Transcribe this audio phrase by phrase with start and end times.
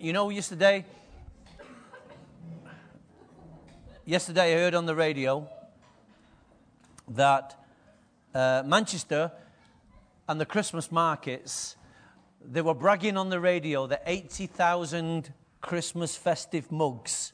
[0.00, 0.84] you know, yesterday,
[4.04, 5.48] yesterday I heard on the radio
[7.08, 7.56] that
[8.34, 9.32] uh, Manchester
[10.28, 11.76] and the Christmas markets,
[12.44, 17.32] they were bragging on the radio that 80,000 Christmas festive mugs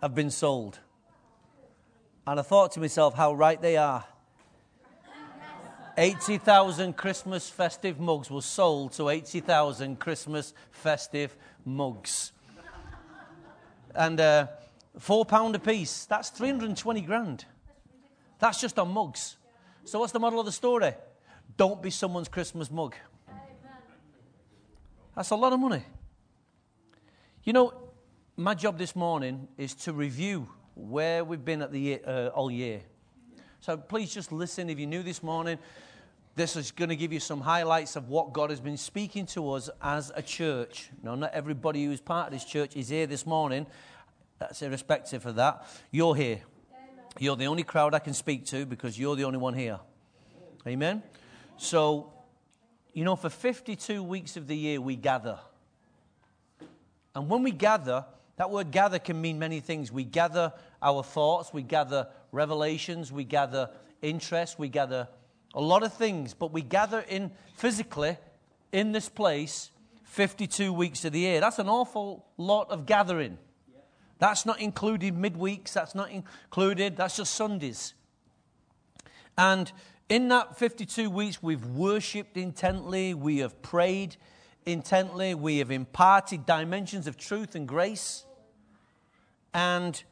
[0.00, 0.78] have been sold.
[2.26, 4.04] And I thought to myself how right they are.
[5.96, 12.32] 80,000 Christmas festive mugs were sold to 80,000 Christmas festive mugs.
[13.94, 14.46] And uh,
[14.98, 17.44] four pound a piece, that's 320 grand.
[18.38, 19.36] That's just on mugs.
[19.84, 20.94] So, what's the model of the story?
[21.56, 22.94] Don't be someone's Christmas mug.
[25.14, 25.84] That's a lot of money.
[27.44, 27.74] You know,
[28.36, 32.80] my job this morning is to review where we've been at the uh, all year.
[33.62, 34.68] So please just listen.
[34.70, 35.56] If you're new this morning,
[36.34, 39.52] this is going to give you some highlights of what God has been speaking to
[39.52, 40.90] us as a church.
[41.00, 43.68] Now, not everybody who's part of this church is here this morning.
[44.40, 45.64] That's irrespective of that.
[45.92, 46.40] You're here.
[47.20, 49.78] You're the only crowd I can speak to because you're the only one here.
[50.66, 51.00] Amen?
[51.56, 52.12] So,
[52.92, 55.38] you know, for 52 weeks of the year, we gather.
[57.14, 59.92] And when we gather, that word gather can mean many things.
[59.92, 60.52] We gather
[60.82, 65.08] our thoughts, we gather revelations, we gather interest, we gather
[65.54, 68.16] a lot of things, but we gather in physically
[68.72, 69.70] in this place
[70.04, 71.40] 52 weeks of the year.
[71.40, 73.38] That's an awful lot of gathering.
[74.18, 77.94] That's not included midweeks, that's not included, that's just Sundays.
[79.36, 79.72] And
[80.08, 84.16] in that 52 weeks, we've worshipped intently, we have prayed
[84.66, 88.24] intently, we have imparted dimensions of truth and grace,
[89.54, 90.02] and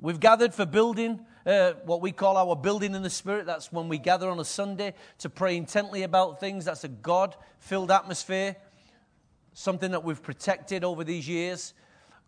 [0.00, 3.46] we've gathered for building uh, what we call our building in the Spirit.
[3.46, 6.66] That's when we gather on a Sunday to pray intently about things.
[6.66, 8.56] That's a God filled atmosphere,
[9.54, 11.74] something that we've protected over these years.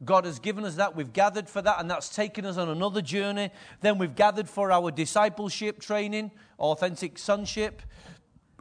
[0.03, 0.97] God has given us that.
[0.97, 3.50] We've gathered for that, and that's taken us on another journey.
[3.83, 7.82] Then we've gathered for our discipleship training, authentic sonship.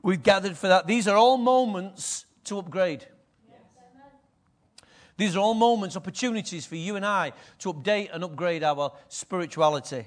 [0.04, 0.86] We've gathered for that.
[0.86, 3.08] These are all moments to upgrade.
[5.18, 10.06] These are all moments, opportunities for you and I to update and upgrade our spirituality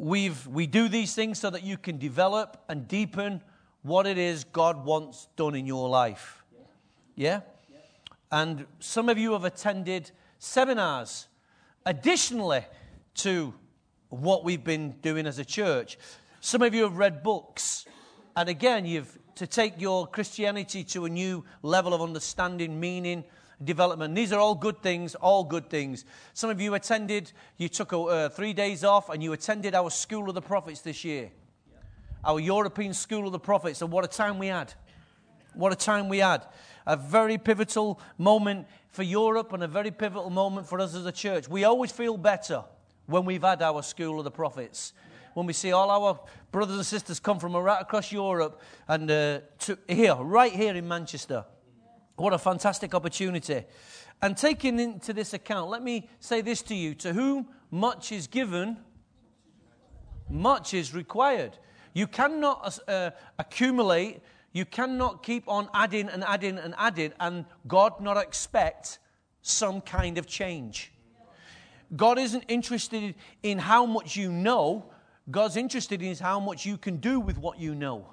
[0.00, 3.42] we've, we do these things so that you can develop and deepen
[3.82, 6.42] what it is God wants done in your life.
[7.14, 7.40] Yeah?
[8.32, 11.28] And some of you have attended seminars
[11.84, 12.64] additionally
[13.16, 13.52] to
[14.08, 15.98] what we've been doing as a church.
[16.40, 17.84] Some of you have read books.
[18.36, 23.24] And again, you've to take your Christianity to a new level of understanding, meaning,
[23.64, 24.14] development.
[24.14, 26.04] These are all good things, all good things.
[26.34, 30.28] Some of you attended, you took uh, three days off and you attended our School
[30.28, 31.30] of the Prophets this year.
[32.22, 33.80] Our European School of the Prophets.
[33.80, 34.74] And what a time we had.
[35.54, 36.44] What a time we had.
[36.86, 41.12] A very pivotal moment for Europe and a very pivotal moment for us as a
[41.12, 41.48] church.
[41.48, 42.62] We always feel better
[43.06, 44.92] when we've had our School of the Prophets.
[45.34, 46.20] When we see all our
[46.50, 50.86] brothers and sisters come from right across Europe and uh, to here, right here in
[50.88, 51.44] Manchester.
[52.16, 53.64] What a fantastic opportunity.
[54.22, 58.26] And taking into this account, let me say this to you to whom much is
[58.26, 58.76] given,
[60.28, 61.58] much is required.
[61.94, 64.20] You cannot uh, accumulate,
[64.52, 68.98] you cannot keep on adding and adding and adding, and God not expect
[69.42, 70.92] some kind of change.
[71.96, 74.90] God isn't interested in how much you know,
[75.30, 78.06] God's interested in is how much you can do with what you know.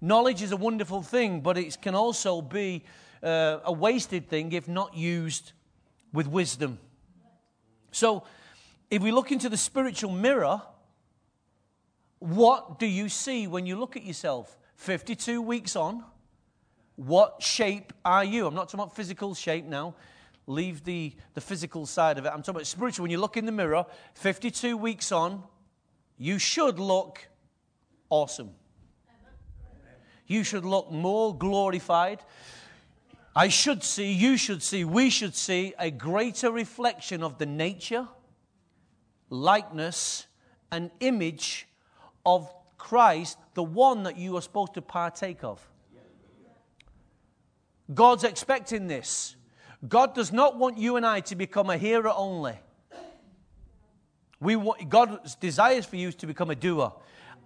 [0.00, 2.84] Knowledge is a wonderful thing, but it can also be
[3.22, 5.52] uh, a wasted thing if not used
[6.12, 6.78] with wisdom.
[7.92, 8.24] So,
[8.90, 10.60] if we look into the spiritual mirror,
[12.18, 14.58] what do you see when you look at yourself?
[14.76, 16.04] 52 weeks on,
[16.96, 18.46] what shape are you?
[18.46, 19.94] I'm not talking about physical shape now.
[20.46, 22.28] Leave the, the physical side of it.
[22.28, 23.04] I'm talking about spiritual.
[23.04, 25.42] When you look in the mirror, 52 weeks on,
[26.18, 27.28] you should look
[28.08, 28.54] awesome
[30.32, 32.20] you should look more glorified.
[33.36, 38.08] I should see, you should see, we should see a greater reflection of the nature,
[39.30, 40.26] likeness,
[40.70, 41.68] and image
[42.26, 45.66] of Christ, the one that you are supposed to partake of.
[47.92, 49.36] God's expecting this.
[49.86, 52.54] God does not want you and I to become a hearer only.
[54.42, 54.56] We
[54.88, 56.92] God's desires for you to become a doer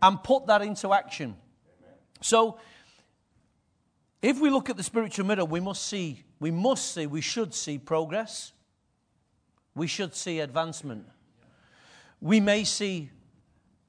[0.00, 1.36] and put that into action.
[2.22, 2.58] So,
[4.22, 7.52] if we look at the spiritual mirror, we must see, we must see, we should
[7.54, 8.52] see progress.
[9.74, 11.06] We should see advancement.
[12.22, 13.10] We may see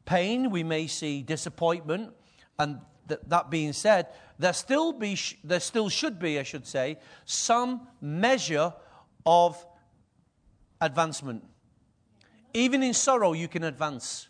[0.03, 2.13] pain, we may see disappointment,
[2.59, 4.07] and th- that being said,
[4.37, 8.73] there still, be, there still should be, I should say, some measure
[9.25, 9.65] of
[10.81, 11.45] advancement.
[12.53, 14.27] Even in sorrow, you can advance.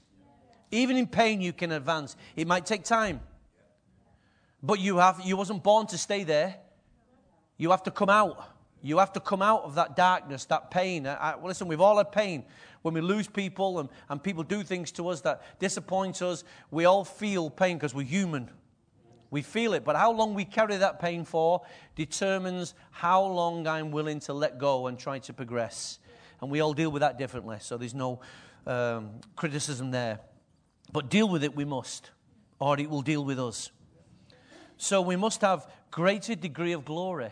[0.71, 2.15] Even in pain, you can advance.
[2.35, 3.21] It might take time.
[4.61, 6.55] But you, have, you wasn't born to stay there.
[7.57, 8.43] You have to come out.
[8.81, 11.07] You have to come out of that darkness, that pain.
[11.07, 12.43] I, I, listen, we've all had pain.
[12.81, 16.85] When we lose people and, and people do things to us that disappoint us, we
[16.85, 18.49] all feel pain because we're human.
[19.29, 19.83] We feel it.
[19.83, 21.61] But how long we carry that pain for
[21.95, 25.99] determines how long I'm willing to let go and try to progress.
[26.41, 27.57] And we all deal with that differently.
[27.59, 28.19] So there's no
[28.65, 30.19] um, criticism there.
[30.91, 32.11] But deal with it we must,
[32.59, 33.71] or it will deal with us.
[34.77, 37.31] So we must have greater degree of glory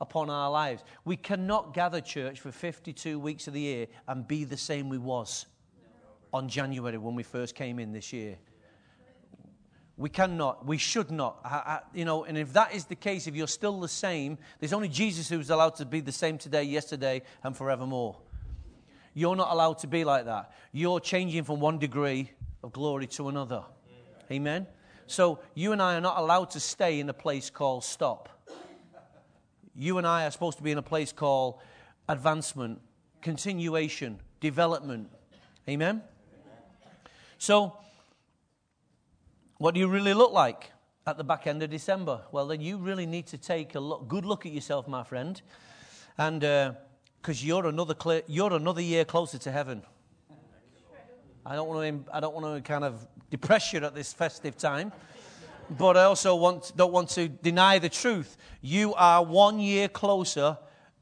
[0.00, 0.82] upon our lives.
[1.04, 4.98] We cannot gather church for 52 weeks of the year and be the same we
[4.98, 5.46] was
[6.32, 8.36] on January when we first came in this year.
[10.00, 11.40] We cannot, we should not.
[11.44, 14.38] I, I, you know, and if that is the case, if you're still the same,
[14.58, 18.16] there's only Jesus who's allowed to be the same today, yesterday, and forevermore.
[19.12, 20.54] You're not allowed to be like that.
[20.72, 22.30] You're changing from one degree
[22.62, 23.62] of glory to another.
[24.32, 24.66] Amen?
[25.06, 28.30] So you and I are not allowed to stay in a place called stop.
[29.74, 31.58] You and I are supposed to be in a place called
[32.08, 32.80] advancement,
[33.20, 35.10] continuation, development.
[35.68, 36.00] Amen?
[37.36, 37.76] So,
[39.60, 40.72] what do you really look like
[41.06, 42.22] at the back end of December?
[42.32, 45.38] Well, then you really need to take a look, good look at yourself, my friend.
[46.16, 47.94] And because uh, you're, another
[48.26, 49.82] you're another year closer to heaven.
[51.44, 54.56] I don't want to, I don't want to kind of depress you at this festive
[54.56, 54.92] time,
[55.68, 58.38] but I also want, don't want to deny the truth.
[58.62, 60.56] You are one year closer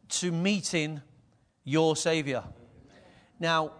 [0.09, 1.01] to meeting
[1.63, 2.43] your Savior.
[3.39, 3.71] Now,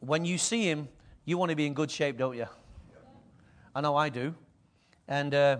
[0.00, 0.90] when you see Him,
[1.24, 2.46] you want to be in good shape, don't you?
[3.80, 4.34] I know I do.
[5.08, 5.56] And uh,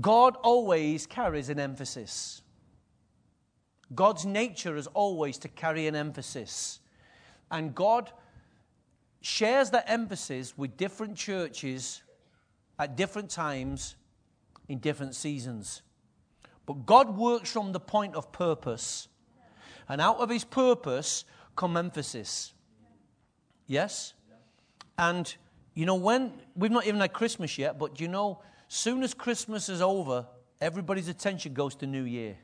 [0.00, 2.40] God always carries an emphasis.
[3.92, 6.78] God's nature is always to carry an emphasis.
[7.50, 8.12] And God
[9.22, 12.02] shares that emphasis with different churches
[12.78, 13.96] at different times
[14.68, 15.82] in different seasons.
[16.64, 19.08] But God works from the point of purpose.
[19.88, 21.24] And out of his purpose
[21.56, 22.52] come emphasis.
[23.66, 24.14] Yes?
[24.96, 25.34] And
[25.76, 29.68] you know, when we've not even had Christmas yet, but you know, soon as Christmas
[29.68, 30.26] is over,
[30.60, 32.36] everybody's attention goes to New Year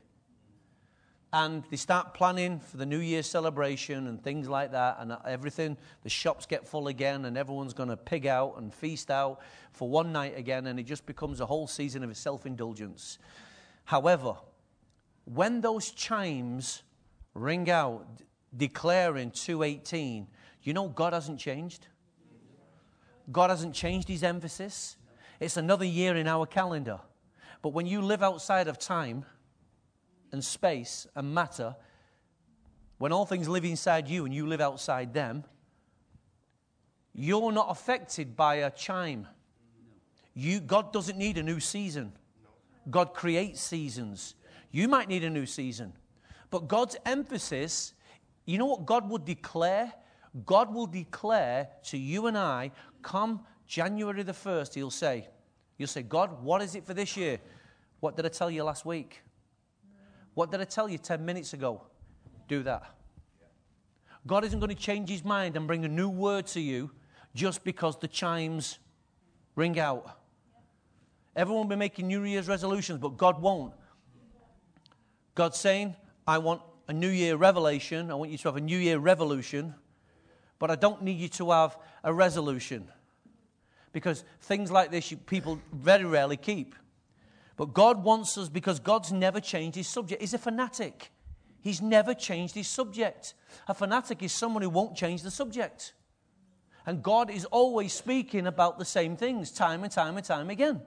[1.33, 5.75] and they start planning for the New Year celebration and things like that, and everything.
[6.03, 9.41] The shops get full again, and everyone's going to pig out and feast out
[9.71, 13.17] for one night again, and it just becomes a whole season of self indulgence.
[13.85, 14.35] However,
[15.25, 16.83] when those chimes
[17.33, 18.05] ring out
[18.55, 20.27] declaring 218,
[20.61, 21.87] you know God hasn't changed.
[23.31, 24.97] God hasn't changed his emphasis.
[25.39, 26.99] It's another year in our calendar.
[27.61, 29.25] But when you live outside of time,
[30.33, 31.75] and space and matter,
[32.97, 35.45] when all things live inside you and you live outside them,
[37.13, 39.27] you're not affected by a chime.
[40.33, 42.11] You, God doesn't need a new season.
[42.89, 44.33] God creates seasons.
[44.71, 45.93] You might need a new season.
[46.49, 47.93] But God's emphasis,
[48.45, 49.93] you know what God would declare?
[50.45, 52.71] God will declare to you and I,
[53.01, 55.27] come January the 1st, He'll say,
[55.77, 57.39] You'll say, God, what is it for this year?
[57.99, 59.21] What did I tell you last week?
[60.33, 61.81] What did I tell you 10 minutes ago?
[62.47, 62.83] Do that.
[64.25, 66.91] God isn't going to change his mind and bring a new word to you
[67.35, 68.79] just because the chimes
[69.55, 70.19] ring out.
[71.35, 73.73] Everyone will be making New Year's resolutions, but God won't.
[75.35, 75.95] God's saying,
[76.27, 78.11] I want a New Year revelation.
[78.11, 79.73] I want you to have a New Year revolution,
[80.63, 82.87] but I don't need you to have a resolution.
[83.91, 86.73] Because things like this, you, people very rarely keep.
[87.57, 90.21] But God wants us because God's never changed his subject.
[90.21, 91.11] He's a fanatic.
[91.59, 93.33] He's never changed his subject.
[93.67, 95.95] A fanatic is someone who won't change the subject.
[96.85, 100.81] And God is always speaking about the same things time and time and time again.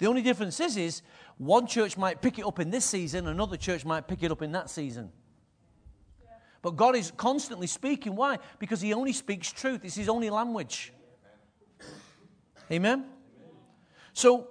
[0.00, 1.02] The only difference is, is
[1.38, 4.42] one church might pick it up in this season, another church might pick it up
[4.42, 5.12] in that season.
[6.62, 8.16] But God is constantly speaking.
[8.16, 8.38] Why?
[8.58, 9.84] Because He only speaks truth.
[9.84, 10.92] It's His only language.
[12.70, 13.06] Amen?
[14.12, 14.48] So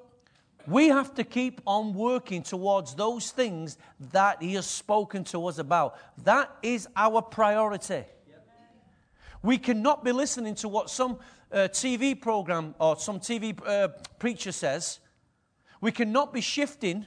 [0.68, 3.78] we have to keep on working towards those things
[4.12, 5.98] that He has spoken to us about.
[6.24, 8.06] That is our priority.
[9.42, 11.20] We cannot be listening to what some
[11.52, 13.88] uh, TV program or some TV uh,
[14.18, 15.00] preacher says.
[15.82, 17.06] We cannot be shifting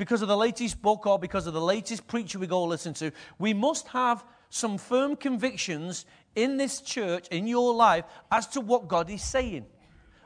[0.00, 3.12] because of the latest book or because of the latest preacher we go listen to.
[3.38, 8.88] We must have some firm convictions in this church, in your life, as to what
[8.88, 9.66] God is saying.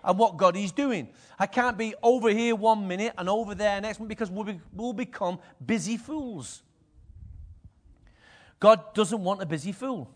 [0.04, 1.08] and what God is doing.
[1.38, 4.60] I can't be over here one minute and over there next minute because we'll, be,
[4.72, 6.62] we'll become busy fools.
[8.60, 10.08] God doesn't want a busy fool.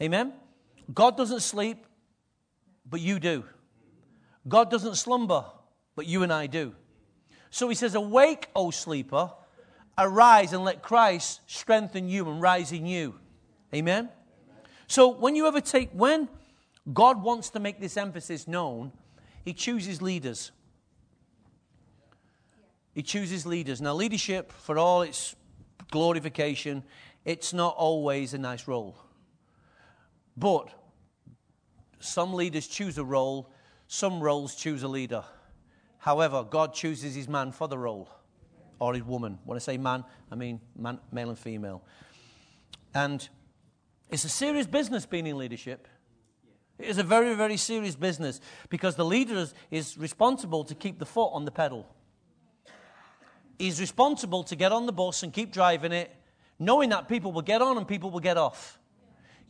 [0.00, 0.32] Amen?
[0.94, 1.84] God doesn't sleep,
[2.88, 3.44] but you do.
[4.48, 5.44] God doesn't slumber,
[5.94, 6.74] but you and I do.
[7.50, 9.30] So he says, Awake, O sleeper,
[9.98, 13.16] arise and let Christ strengthen you and rise in you.
[13.74, 14.08] Amen?
[14.86, 16.28] So when you ever take, when
[16.92, 18.92] God wants to make this emphasis known,
[19.44, 20.52] he chooses leaders.
[22.94, 23.80] He chooses leaders.
[23.80, 25.36] Now, leadership, for all its
[25.90, 26.82] glorification,
[27.24, 28.96] it's not always a nice role.
[30.36, 30.68] But
[32.00, 33.52] some leaders choose a role,
[33.86, 35.24] some roles choose a leader.
[36.00, 38.08] However, God chooses his man for the role
[38.78, 39.38] or his woman.
[39.44, 41.82] When I say man, I mean man, male and female.
[42.94, 43.26] And
[44.08, 45.86] it's a serious business being in leadership.
[46.78, 48.40] It is a very, very serious business
[48.70, 51.86] because the leader is, is responsible to keep the foot on the pedal.
[53.58, 56.10] He's responsible to get on the bus and keep driving it,
[56.58, 58.78] knowing that people will get on and people will get off.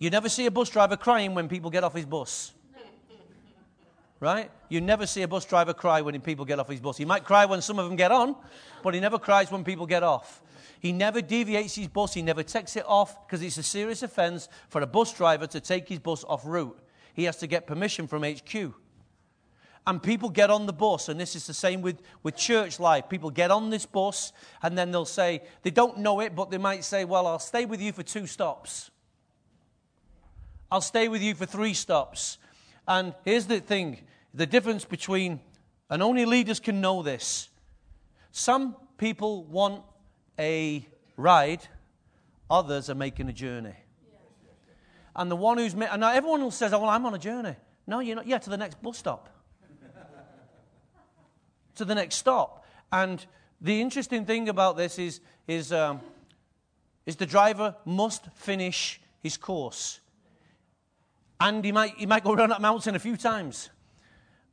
[0.00, 2.52] You never see a bus driver crying when people get off his bus.
[4.20, 4.50] Right?
[4.68, 6.98] You never see a bus driver cry when people get off his bus.
[6.98, 8.36] He might cry when some of them get on,
[8.82, 10.42] but he never cries when people get off.
[10.78, 12.12] He never deviates his bus.
[12.12, 15.60] He never takes it off because it's a serious offense for a bus driver to
[15.60, 16.78] take his bus off route.
[17.14, 18.74] He has to get permission from HQ.
[19.86, 23.08] And people get on the bus, and this is the same with, with church life.
[23.08, 26.58] People get on this bus, and then they'll say, they don't know it, but they
[26.58, 28.90] might say, Well, I'll stay with you for two stops.
[30.70, 32.38] I'll stay with you for three stops.
[32.90, 34.00] And here's the thing
[34.34, 35.40] the difference between,
[35.88, 37.48] and only leaders can know this.
[38.32, 39.84] Some people want
[40.36, 40.84] a
[41.16, 41.62] ride,
[42.50, 43.76] others are making a journey.
[45.14, 47.54] And the one who's, and now everyone says, oh, well, I'm on a journey.
[47.86, 48.26] No, you're not.
[48.26, 49.28] Yeah, to the next bus stop.
[51.76, 52.64] to the next stop.
[52.90, 53.24] And
[53.60, 56.00] the interesting thing about this is, is, um,
[57.06, 60.00] is the driver must finish his course.
[61.40, 63.70] And he might, he might go around that mountain a few times.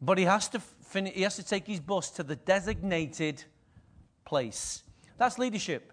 [0.02, 3.44] But he has to finish, he has to take his bus to the designated
[4.26, 4.84] place.
[5.18, 5.92] That's leadership.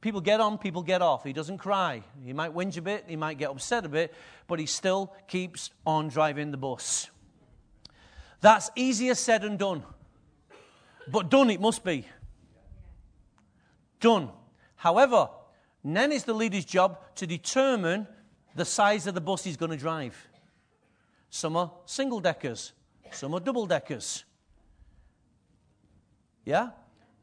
[0.00, 1.24] People get on, people get off.
[1.24, 2.02] He doesn't cry.
[2.22, 4.14] He might whinge a bit, he might get upset a bit,
[4.46, 7.08] but he still keeps on driving the bus.
[8.40, 9.82] That's easier said than done.
[11.08, 12.06] But done it must be.
[14.00, 14.28] Done.
[14.76, 15.30] However,
[15.82, 18.06] then it's the leader's job to determine
[18.54, 20.16] the size of the bus he's going to drive.
[21.30, 22.72] Some are single deckers,
[23.10, 24.24] some are double deckers.
[26.44, 26.70] Yeah?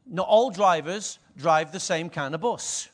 [0.06, 2.88] Not all drivers drive the same kind of bus.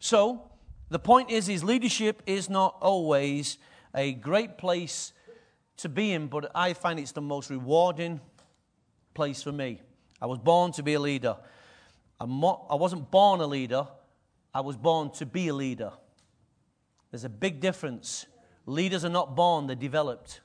[0.00, 0.50] So,
[0.90, 3.58] the point is, his leadership is not always
[3.94, 5.12] a great place
[5.78, 8.20] to be in, but I find it's the most rewarding
[9.14, 9.80] place for me.
[10.20, 11.36] I was born to be a leader.
[12.20, 13.86] I'm I wasn't born a leader,
[14.52, 15.92] I was born to be a leader.
[17.10, 18.26] There's a big difference.
[18.66, 20.40] Leaders are not born, they're developed.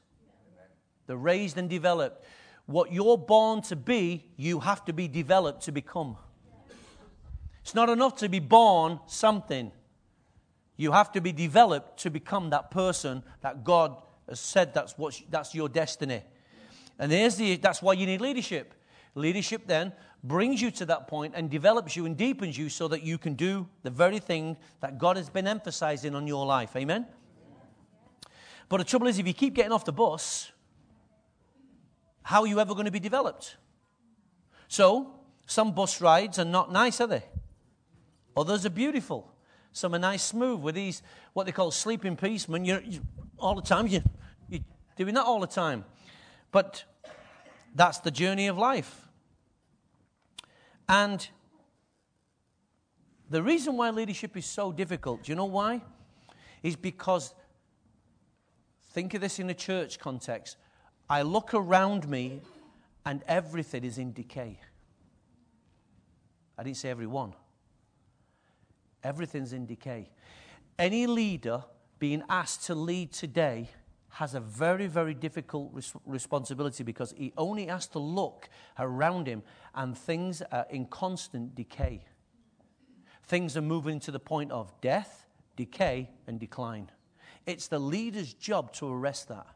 [1.07, 2.25] They're raised and developed.
[2.65, 6.15] What you're born to be, you have to be developed to become.
[7.61, 9.71] It's not enough to be born something.
[10.77, 13.95] You have to be developed to become that person that God
[14.27, 16.23] has said that's, what, that's your destiny.
[16.97, 18.73] And there's the, that's why you need leadership.
[19.15, 19.93] Leadership then
[20.23, 23.33] brings you to that point and develops you and deepens you so that you can
[23.33, 26.75] do the very thing that God has been emphasizing on your life.
[26.75, 27.05] Amen?
[28.69, 30.51] But the trouble is, if you keep getting off the bus,
[32.23, 33.57] how are you ever going to be developed?
[34.67, 37.23] So, some bus rides are not nice, are they?
[38.35, 39.31] Others are beautiful.
[39.73, 41.03] Some are nice, smooth with these,
[41.33, 42.63] what they call sleeping policemen.
[42.63, 43.01] You're, you,
[43.37, 44.01] all the time, you,
[44.49, 44.61] you're
[44.95, 45.83] doing that all the time.
[46.51, 46.85] But
[47.75, 49.07] that's the journey of life.
[50.87, 51.27] And
[53.29, 55.81] the reason why leadership is so difficult, do you know why?
[56.61, 57.33] Is because,
[58.91, 60.57] think of this in a church context.
[61.09, 62.41] I look around me
[63.05, 64.59] and everything is in decay.
[66.57, 67.33] I didn't say everyone.
[69.03, 70.09] Everything's in decay.
[70.77, 71.63] Any leader
[71.99, 73.69] being asked to lead today
[74.13, 79.41] has a very, very difficult res- responsibility because he only has to look around him
[79.73, 82.05] and things are in constant decay.
[83.23, 86.91] Things are moving to the point of death, decay, and decline.
[87.47, 89.47] It's the leader's job to arrest that.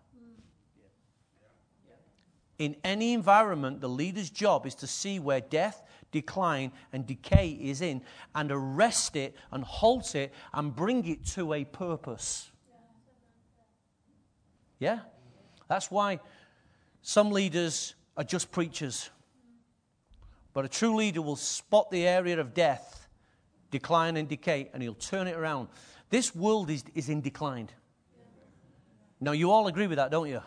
[2.57, 7.81] In any environment, the leader's job is to see where death, decline, and decay is
[7.81, 8.01] in
[8.33, 12.51] and arrest it and halt it and bring it to a purpose.
[14.79, 14.99] Yeah?
[15.67, 16.19] That's why
[17.01, 19.09] Some leaders are just preachers.
[20.53, 23.07] But a true leader will spot the area of death,
[23.71, 25.69] decline, and decay, and he'll turn it around.
[26.09, 27.69] This world is, is in decline.
[29.21, 30.41] Now, you all agree with that, don't you?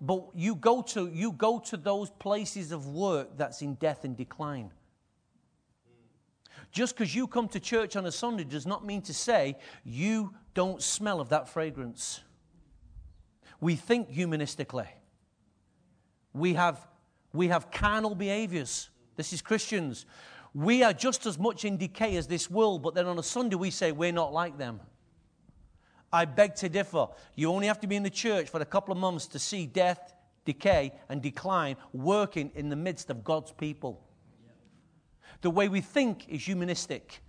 [0.00, 4.16] But you go, to, you go to those places of work that's in death and
[4.16, 4.72] decline.
[6.72, 10.34] Just because you come to church on a Sunday does not mean to say you
[10.52, 12.20] don't smell of that fragrance.
[13.60, 14.88] We think humanistically.
[16.32, 16.86] We have,
[17.32, 18.90] we have carnal behaviors.
[19.16, 20.06] This is Christians.
[20.54, 23.56] We are just as much in decay as this world, but then on a Sunday
[23.56, 24.80] we say we're not like them.
[26.12, 27.08] I beg to differ.
[27.34, 29.66] You only have to be in the church for a couple of months to see
[29.66, 34.02] death, decay, and decline working in the midst of God's people.
[35.42, 37.20] The way we think is humanistic.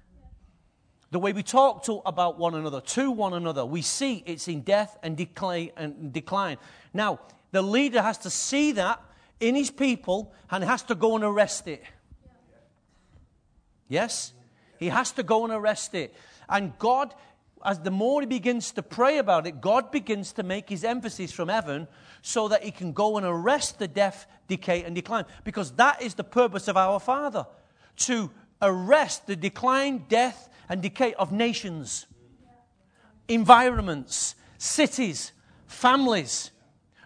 [1.11, 4.61] The way we talk to about one another, to one another, we see it's in
[4.61, 6.57] death and decline, and decline.
[6.93, 7.19] Now,
[7.51, 9.01] the leader has to see that
[9.39, 11.83] in his people and has to go and arrest it.
[13.87, 14.33] Yes?
[14.79, 16.13] He has to go and arrest it.
[16.49, 17.13] And God
[17.65, 21.31] as the more he begins to pray about it, God begins to make his emphasis
[21.31, 21.87] from heaven
[22.21, 25.25] so that he can go and arrest the death, decay, and decline.
[25.43, 27.45] Because that is the purpose of our Father
[27.97, 32.05] to arrest the decline, death, and decay of nations,
[33.27, 35.31] environments, cities,
[35.67, 36.51] families,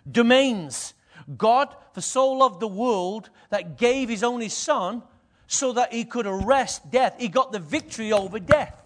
[0.09, 0.93] domains.
[1.37, 5.03] God, for so loved the world that gave his only Son
[5.47, 7.15] so that he could arrest death.
[7.19, 8.81] He got the victory over death.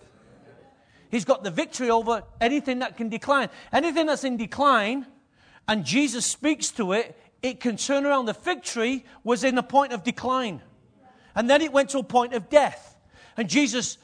[1.10, 3.50] He's got the victory over anything that can decline.
[3.72, 5.06] Anything that's in decline,
[5.68, 8.26] and Jesus speaks to it, it can turn around.
[8.26, 10.62] The fig tree was in a point of decline.
[11.36, 12.96] And then it went to a point of death.
[13.38, 13.98] And Jesus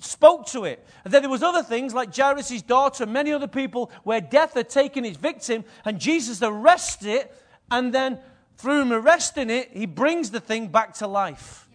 [0.00, 0.84] spoke to it.
[1.04, 4.54] And then there was other things like Jairus' daughter and many other people where death
[4.54, 7.34] had taken its victim and Jesus arrests it
[7.70, 8.18] and then
[8.56, 11.68] through him arresting it, he brings the thing back to life.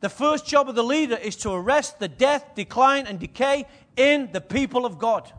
[0.00, 4.30] The first job of the leader is to arrest the death, decline, and decay in
[4.32, 5.32] the people of God.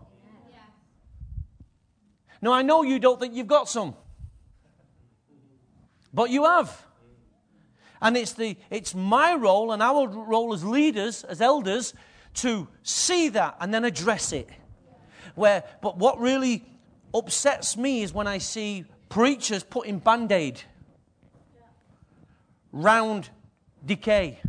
[2.42, 3.96] Now, I know you don't think you've got some,
[6.14, 6.86] but you have.
[8.04, 11.94] And it's, the, it's my role and our role as leaders, as elders,
[12.36, 14.50] to see that and then address it.
[15.36, 16.66] Where, but what really
[17.14, 20.62] upsets me is when I see preachers putting band aid
[22.74, 23.30] round
[23.86, 24.40] decay.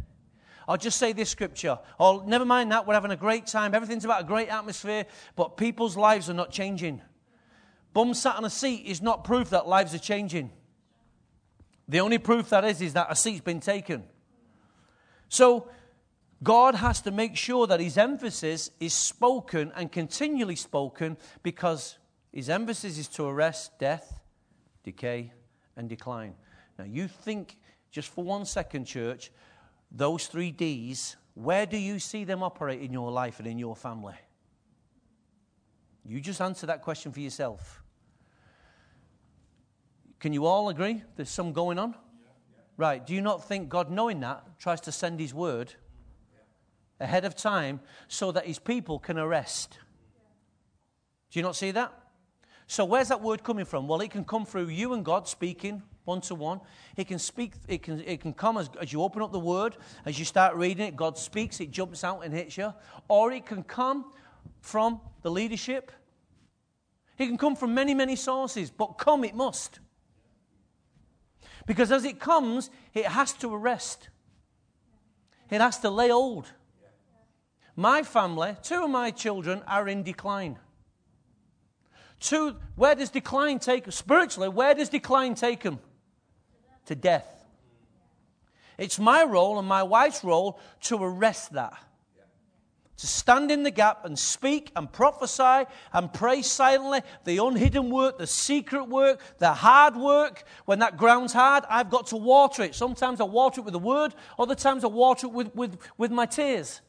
[0.66, 1.78] I'll just say this scripture.
[2.00, 2.86] Oh, never mind that.
[2.86, 3.74] We're having a great time.
[3.74, 5.04] Everything's about a great atmosphere,
[5.36, 7.02] but people's lives are not changing.
[7.92, 10.50] Bum sat on a seat is not proof that lives are changing.
[11.88, 14.04] The only proof that is is that a seat's been taken.
[15.28, 15.68] So,
[16.42, 21.96] God has to make sure that his emphasis is spoken and continually spoken because
[22.32, 24.20] his emphasis is to arrest death,
[24.82, 25.32] decay,
[25.76, 26.34] and decline.
[26.78, 27.56] Now, you think
[27.90, 29.30] just for one second, church,
[29.90, 33.76] those three D's, where do you see them operate in your life and in your
[33.76, 34.14] family?
[36.04, 37.83] You just answer that question for yourself.
[40.24, 41.94] Can you all agree there's some going on?
[42.78, 43.06] Right.
[43.06, 45.74] Do you not think God, knowing that, tries to send His word
[46.98, 49.78] ahead of time so that His people can arrest?
[51.30, 51.92] Do you not see that?
[52.66, 53.86] So, where's that word coming from?
[53.86, 56.62] Well, it can come through you and God speaking one to one.
[56.96, 59.76] It can speak, it can, it can come as, as you open up the word,
[60.06, 62.72] as you start reading it, God speaks, it jumps out and hits you.
[63.08, 64.10] Or it can come
[64.62, 65.92] from the leadership.
[67.18, 69.80] It can come from many, many sources, but come it must.
[71.66, 74.08] Because as it comes, it has to arrest,
[75.50, 76.46] it has to lay hold.
[77.76, 80.58] My family, two of my children are in decline.
[82.20, 84.48] Two, where does decline take spiritually?
[84.48, 85.80] Where does decline take them?
[86.86, 87.26] to death.
[88.76, 91.74] It's my role and my wife's role to arrest that.
[92.98, 97.00] To stand in the gap and speak and prophesy and pray silently.
[97.24, 100.44] The unhidden work, the secret work, the hard work.
[100.64, 102.74] When that ground's hard, I've got to water it.
[102.74, 106.12] Sometimes I water it with the word, other times I water it with, with, with
[106.12, 106.82] my tears.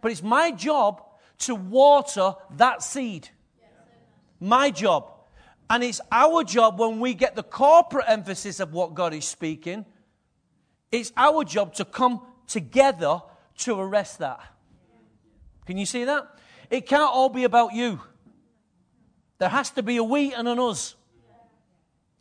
[0.00, 1.02] But it's my job
[1.40, 3.28] to water that seed.
[4.40, 5.10] My job.
[5.70, 9.86] And it's our job when we get the corporate emphasis of what God is speaking,
[10.90, 13.22] it's our job to come together
[13.58, 14.40] to arrest that.
[15.66, 16.38] Can you see that?
[16.70, 18.00] It can't all be about you.
[19.38, 20.94] There has to be a we and an us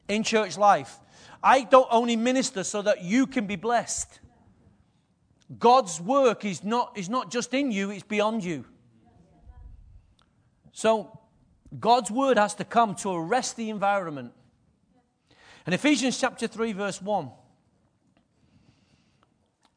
[0.08, 1.00] in church life.
[1.42, 4.20] I don't only minister so that you can be blessed.
[5.60, 8.66] God's work is not, is not just in you, it's beyond you.
[10.72, 11.20] So
[11.80, 14.32] God's word has to come to arrest the environment.
[15.68, 17.30] In Ephesians chapter 3, verse 1,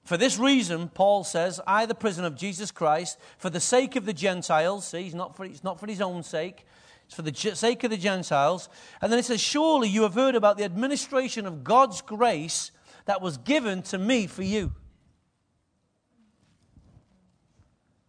[0.07, 4.07] for this reason, Paul says, I, the prisoner of Jesus Christ, for the sake of
[4.07, 6.65] the Gentiles, see, he's not for, it's not for his own sake,
[7.07, 8.69] it's for the sake of the Gentiles.
[9.03, 12.71] And then it says, Surely you have heard about the administration of God's grace
[13.07, 14.73] that was given to me for you.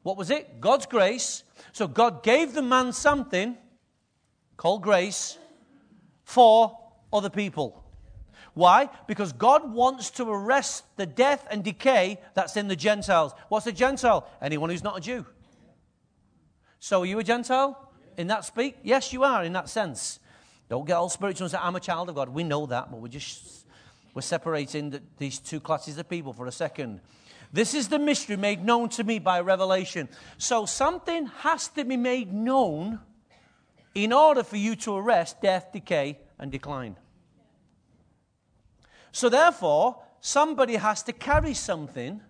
[0.03, 0.61] What was it?
[0.61, 1.43] God's grace.
[1.71, 3.57] So God gave the man something
[4.55, 5.39] called grace
[6.25, 6.77] for
[7.11, 7.83] other people.
[8.57, 8.89] Why?
[9.05, 13.33] Because God wants to arrest the death and decay that's in the Gentiles.
[13.49, 14.27] What's a Gentile?
[14.41, 15.27] Anyone who's not a Jew.
[16.79, 17.79] So are you a Gentile?
[18.17, 18.77] In that speak?
[18.81, 20.19] Yes, you are in that sense.
[20.69, 22.29] Don't get all spiritual and say, I'm a child of God.
[22.29, 23.67] We know that, but we're just
[24.15, 27.01] we're separating the, these two classes of people for a second.
[27.53, 30.09] This is the mystery made known to me by revelation.
[30.39, 33.01] So something has to be made known
[33.93, 36.95] in order for you to arrest death, decay, and decline.
[39.17, 42.21] So, therefore, somebody has to carry something,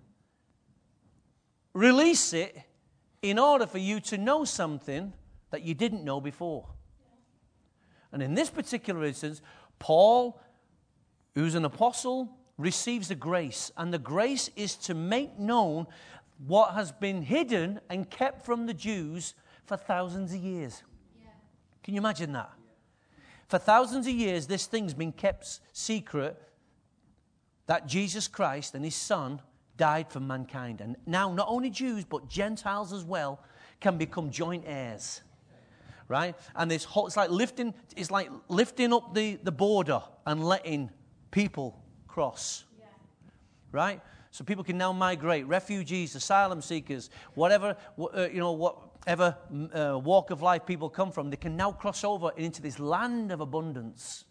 [1.73, 2.57] release it,
[3.21, 5.11] in order for you to know something
[5.51, 6.65] that you didn't know before.
[8.13, 9.41] And in this particular instance,
[9.79, 10.39] Paul,
[11.35, 13.69] who's an apostle, receives the grace.
[13.75, 15.87] And the grace is to make known
[16.47, 19.33] what has been hidden and kept from the Jews
[19.65, 20.83] for thousands of years.
[21.83, 22.53] Can you imagine that?
[23.49, 26.41] For thousands of years, this thing's been kept secret
[27.67, 29.41] that Jesus Christ and his Son
[29.77, 30.81] died for mankind.
[30.81, 33.39] And now, not only Jews, but Gentiles as well
[33.79, 35.21] can become joint heirs.
[36.07, 36.35] Right?
[36.55, 40.89] And this whole, it's like lifting, it's like lifting up the, the border and letting
[41.31, 42.63] people cross.
[42.79, 42.85] Yeah.
[43.73, 44.01] Right?
[44.31, 49.35] So people can now migrate, refugees, asylum seekers, whatever, uh, you know, whatever
[49.73, 53.31] uh, walk of life people come from, they can now cross over into this land
[53.33, 54.23] of abundance.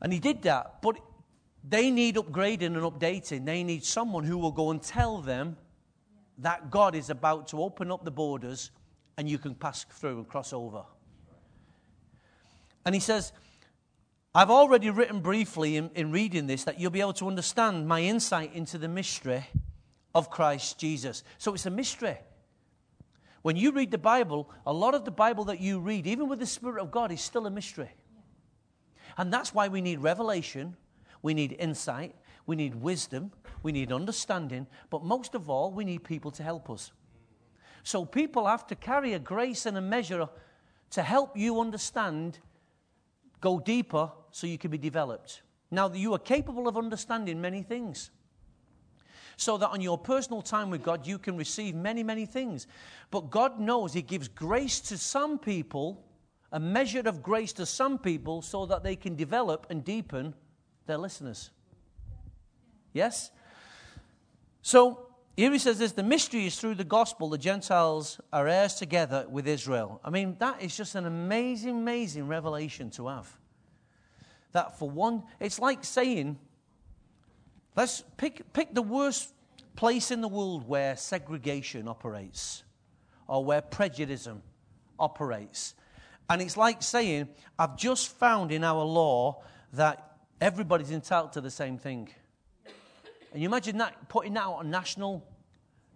[0.00, 0.98] And he did that, but
[1.68, 3.44] they need upgrading and updating.
[3.44, 5.56] They need someone who will go and tell them
[6.38, 8.70] that God is about to open up the borders
[9.18, 10.84] and you can pass through and cross over.
[12.86, 13.32] And he says,
[14.34, 18.00] I've already written briefly in, in, reading this that you'll be able to understand my
[18.00, 19.44] insight into the mystery
[20.14, 21.24] of Christ Jesus.
[21.36, 22.16] So it's a mystery.
[23.42, 26.38] When you read the Bible, a lot of the Bible that you read, even with
[26.38, 27.90] the Spirit of God, is still a mystery.
[29.18, 30.76] And that's why we need revelation
[31.22, 32.14] we need insight,
[32.46, 36.70] we need wisdom, we need understanding, but most of all, we need people to help
[36.70, 36.92] us.
[37.82, 40.28] So people have to carry a grace and a measure
[40.90, 42.38] to help you understand,
[43.40, 45.42] go deeper so you can be developed.
[45.70, 48.10] Now, you are capable of understanding many things.
[49.36, 52.66] So that on your personal time with God, you can receive many, many things.
[53.10, 56.04] But God knows He gives grace to some people,
[56.52, 60.34] a measure of grace to some people, so that they can develop and deepen
[60.90, 61.50] their listeners.
[62.92, 63.30] Yes?
[64.60, 68.74] So here he says this the mystery is through the gospel, the Gentiles are heirs
[68.74, 70.00] together with Israel.
[70.04, 73.38] I mean, that is just an amazing, amazing revelation to have.
[74.52, 76.38] That for one, it's like saying,
[77.76, 79.32] let's pick, pick the worst
[79.76, 82.64] place in the world where segregation operates
[83.28, 84.26] or where prejudice
[84.98, 85.74] operates.
[86.28, 90.09] And it's like saying, I've just found in our law that
[90.40, 92.08] Everybody's entitled to the same thing.
[93.32, 95.24] And you imagine that, putting that out on national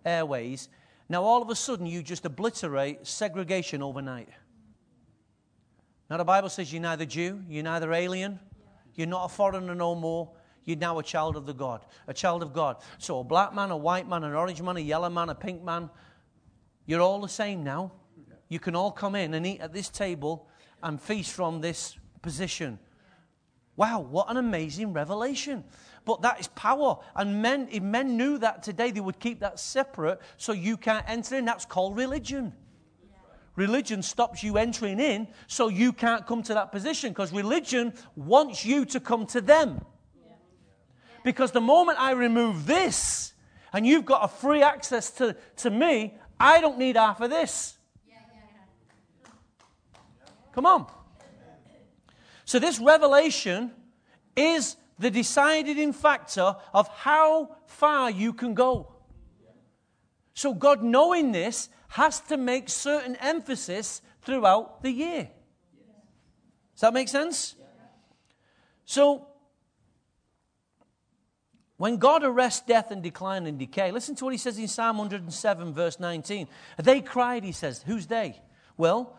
[0.05, 0.69] airways.
[1.09, 4.29] Now, all of a sudden, you just obliterate segregation overnight.
[6.11, 8.39] Now, the Bible says you're neither Jew, you're neither alien,
[8.95, 10.31] you're not a foreigner no more.
[10.67, 12.77] You're now a child of the God, a child of God.
[12.97, 15.63] So, a black man, a white man, an orange man, a yellow man, a pink
[15.63, 15.91] man,
[16.87, 17.93] you're all the same now.
[18.49, 20.49] You can all come in and eat at this table
[20.83, 22.79] and feast from this position.
[23.77, 25.65] Wow, what an amazing revelation.
[26.05, 26.99] But that is power.
[27.17, 31.05] And men, if men knew that today, they would keep that separate so you can't
[31.09, 31.45] enter in.
[31.45, 32.53] That's called religion.
[33.57, 38.65] Religion stops you entering in so you can't come to that position because religion wants
[38.65, 39.85] you to come to them.
[41.23, 43.33] Because the moment I remove this
[43.73, 47.79] and you've got a free access to, to me, I don't need half of this.
[50.53, 50.87] Come on.
[52.45, 53.73] So, this revelation
[54.37, 58.93] is the deciding factor of how far you can go.
[60.35, 65.31] So, God, knowing this, has to make certain emphasis throughout the year.
[66.75, 67.55] Does that make sense?
[68.85, 69.29] So,
[71.77, 74.99] when God arrests death and decline and decay, listen to what he says in Psalm
[74.99, 76.49] 107, verse 19.
[76.83, 77.83] They cried, he says.
[77.87, 78.41] Who's they?
[78.77, 79.19] Well,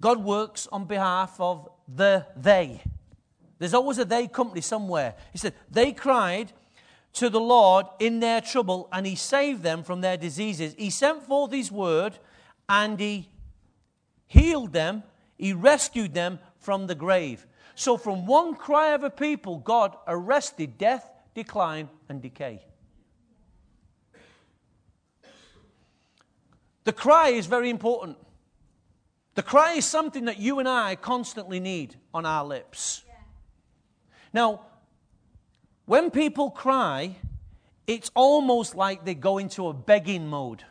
[0.00, 2.82] God works on behalf of the they.
[3.58, 5.14] There's always a they company somewhere.
[5.32, 6.52] He said, They cried
[7.14, 10.74] to the Lord in their trouble, and he saved them from their diseases.
[10.76, 12.18] He sent forth his word,
[12.68, 13.30] and he
[14.26, 15.02] healed them,
[15.38, 17.46] he rescued them from the grave.
[17.74, 22.64] So, from one cry of a people, God arrested death, decline, and decay.
[26.84, 28.16] The cry is very important.
[29.36, 33.04] The cry is something that you and I constantly need on our lips.
[33.06, 33.12] Yeah.
[34.32, 34.62] Now,
[35.84, 37.16] when people cry,
[37.86, 40.64] it's almost like they go into a begging mode.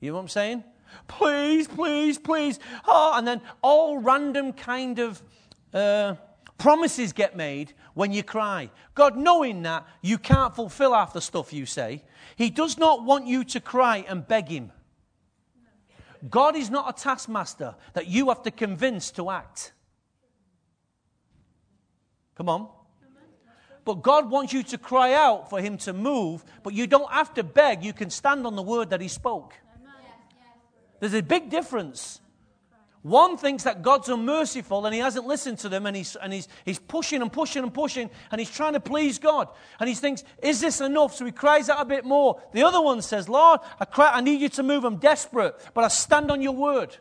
[0.00, 0.64] You know what I'm saying?
[1.08, 2.58] Please, please, please.
[2.88, 5.22] Oh, and then all random kind of
[5.74, 6.14] uh,
[6.56, 8.70] promises get made when you cry.
[8.94, 12.02] God, knowing that you can't fulfill half the stuff you say,
[12.36, 14.72] He does not want you to cry and beg Him.
[16.28, 19.72] God is not a taskmaster that you have to convince to act.
[22.34, 22.68] Come on.
[23.84, 27.32] But God wants you to cry out for Him to move, but you don't have
[27.34, 27.82] to beg.
[27.82, 29.54] You can stand on the word that He spoke.
[31.00, 32.20] There's a big difference.
[33.02, 36.48] One thinks that God's unmerciful and he hasn't listened to them and, he's, and he's,
[36.66, 39.48] he's pushing and pushing and pushing and he's trying to please God.
[39.78, 41.14] And he thinks, Is this enough?
[41.14, 42.42] So he cries out a bit more.
[42.52, 44.84] The other one says, Lord, I, cry, I need you to move.
[44.84, 46.96] I'm desperate, but I stand on your word.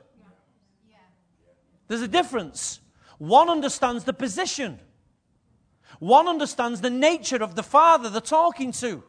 [1.89, 2.79] There's a difference.
[3.17, 4.79] One understands the position,
[5.99, 9.03] one understands the nature of the father they're talking to.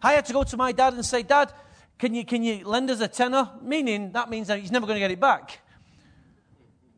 [0.00, 1.52] I had to go to my dad and say, Dad,
[1.98, 3.50] can you, can you lend us a tenner?
[3.60, 5.60] Meaning, that means that he's never going to get it back.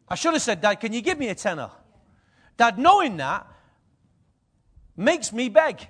[0.09, 1.71] I should have said, Dad, can you give me a tenner?
[2.57, 3.47] Dad, knowing that,
[4.97, 5.87] makes me beg.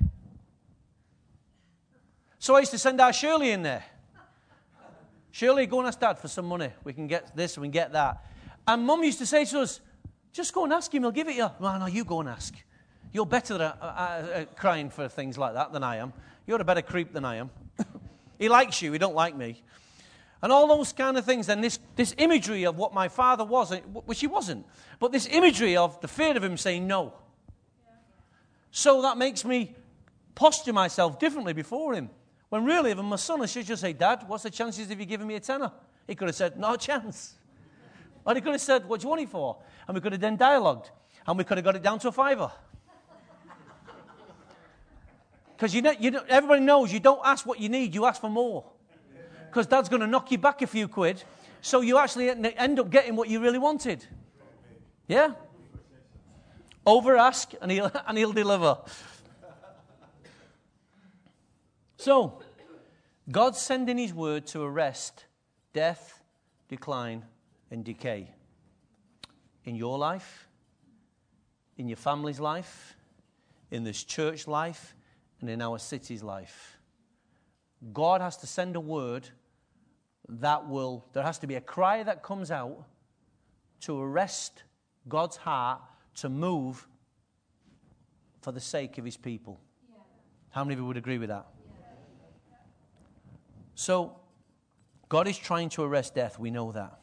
[2.39, 3.85] So I used to send our Shirley in there.
[5.33, 6.71] Shirley, go and ask Dad for some money.
[6.85, 8.25] We can get this we can get that.
[8.67, 9.81] And Mum used to say to us,
[10.33, 11.49] just go and ask him, he'll give it you.
[11.61, 12.55] No, no, you go and ask.
[13.13, 16.13] You're better at, at, at crying for things like that than I am.
[16.47, 17.51] You're a better creep than I am.
[18.41, 19.63] He likes you, he don't like me.
[20.43, 21.51] And all those kind of things.
[21.51, 23.71] And this, this imagery of what my father was,
[24.07, 24.67] which he wasn't,
[24.99, 27.13] but this imagery of the fear of him saying no.
[28.71, 29.77] So that makes me
[30.35, 32.09] posture myself differently before him.
[32.49, 34.99] When really, if I'm my son, I should just say, Dad, what's the chances of
[34.99, 35.71] you giving me a tenner?
[36.07, 37.35] He could have said, No chance.
[38.25, 39.59] Or he could have said, What do you want it for?
[39.87, 40.91] And we could have then dialogued.
[41.27, 42.51] And we could have got it down to a fiver.
[45.61, 48.19] Because you know, you know, everybody knows you don't ask what you need, you ask
[48.19, 48.65] for more.
[49.47, 51.23] Because dad's going to knock you back a few quid,
[51.61, 54.03] so you actually end up getting what you really wanted.
[55.07, 55.33] Yeah?
[56.87, 58.79] Over ask, and he'll, and he'll deliver.
[61.99, 62.41] So,
[63.31, 65.27] God's sending his word to arrest
[65.75, 66.23] death,
[66.71, 67.23] decline,
[67.71, 68.31] and decay.
[69.67, 70.49] In your life,
[71.77, 72.97] in your family's life,
[73.71, 74.95] in this church life,
[75.41, 76.79] and in our city's life.
[77.93, 79.29] God has to send a word
[80.29, 82.85] that will, there has to be a cry that comes out
[83.81, 84.63] to arrest
[85.09, 85.81] God's heart
[86.17, 86.87] to move
[88.41, 89.61] for the sake of his people.
[89.89, 89.97] Yeah.
[90.51, 91.47] How many of you would agree with that?
[91.81, 92.57] Yeah.
[93.75, 94.17] So,
[95.09, 96.39] God is trying to arrest death.
[96.39, 97.01] We know that.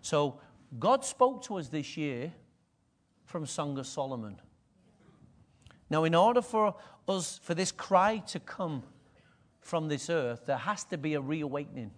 [0.00, 0.40] So,
[0.78, 2.32] God spoke to us this year
[3.26, 4.40] from Song of Solomon.
[5.90, 6.76] Now, in order for
[7.10, 8.82] us, for this cry to come
[9.60, 11.90] from this earth, there has to be a reawakening.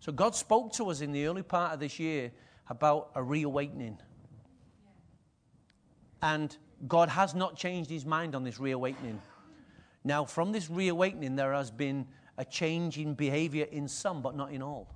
[0.00, 2.30] So, God spoke to us in the early part of this year
[2.68, 3.98] about a reawakening.
[6.22, 9.20] And God has not changed his mind on this reawakening.
[10.04, 14.52] Now, from this reawakening, there has been a change in behavior in some, but not
[14.52, 14.94] in all.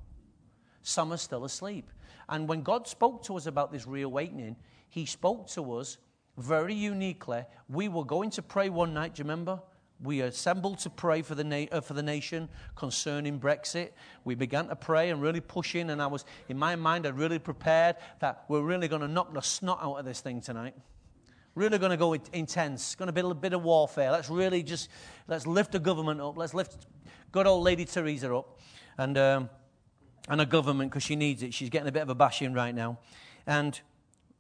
[0.83, 1.91] Some are still asleep.
[2.29, 4.57] And when God spoke to us about this reawakening,
[4.89, 5.99] he spoke to us
[6.37, 7.45] very uniquely.
[7.69, 9.61] We were going to pray one night, do you remember?
[10.03, 13.91] We assembled to pray for the, na- uh, for the nation concerning Brexit.
[14.25, 17.11] We began to pray and really push in, and I was, in my mind, I
[17.11, 20.75] really prepared that we're really going to knock the snot out of this thing tonight.
[21.55, 22.95] Really going to go intense.
[22.95, 24.11] Going to be a bit of warfare.
[24.11, 24.89] Let's really just,
[25.29, 26.37] let's lift the government up.
[26.37, 26.87] Let's lift
[27.31, 28.59] good old Lady Theresa up.
[28.99, 29.51] And, um,
[30.29, 31.53] and a government, because she needs it.
[31.53, 32.99] She's getting a bit of a bashing right now.
[33.47, 33.79] And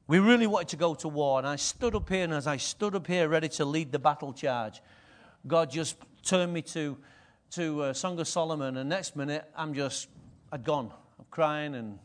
[0.06, 1.38] we really wanted to go to war.
[1.38, 3.98] And I stood up here, and as I stood up here ready to lead the
[3.98, 4.82] battle charge,
[5.46, 6.96] God just turned me to,
[7.52, 8.76] to uh, Song of Solomon.
[8.76, 10.08] And next minute, I'm just,
[10.50, 10.92] I'd gone.
[11.18, 11.74] I'm crying.
[11.74, 11.98] And,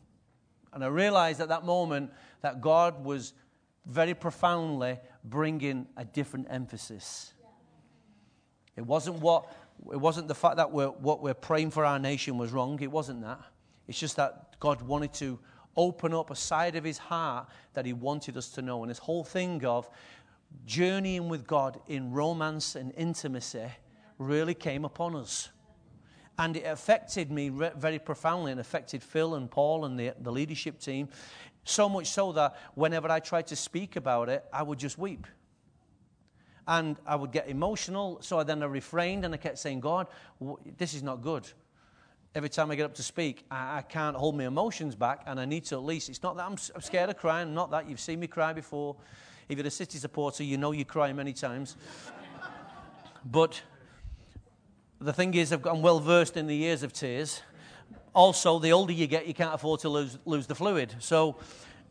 [0.74, 3.34] and I realized at that moment that God was
[3.86, 7.34] very profoundly bringing a different emphasis.
[8.76, 9.52] It wasn't what
[9.92, 12.80] it wasn't the fact that we're, what we're praying for our nation was wrong.
[12.82, 13.40] It wasn't that.
[13.88, 15.40] It's just that God wanted to
[15.78, 18.84] open up a side of his heart that he wanted us to know.
[18.84, 19.90] And this whole thing of
[20.66, 23.68] journeying with God in romance and intimacy
[24.18, 25.50] really came upon us.
[26.40, 30.80] And it affected me very profoundly and affected Phil and Paul and the, the leadership
[30.80, 31.10] team.
[31.64, 35.26] So much so that whenever I tried to speak about it, I would just weep.
[36.68, 38.20] And I would get emotional.
[38.22, 40.08] So then I refrained and I kept saying, God,
[40.78, 41.48] this is not good
[42.36, 45.40] every time I get up to speak, I, I, can't hold my emotions back, and
[45.40, 46.10] I need to at least.
[46.10, 48.96] It's not that I'm, I'm, scared of crying, not that you've seen me cry before.
[49.50, 51.76] If you're a City supporter, you know you cry many times.
[53.26, 53.62] but
[55.00, 57.42] the thing is, I've got, I'm well versed in the years of tears.
[58.14, 60.96] Also, the older you get, you can't afford to lose, lose the fluid.
[61.00, 61.38] So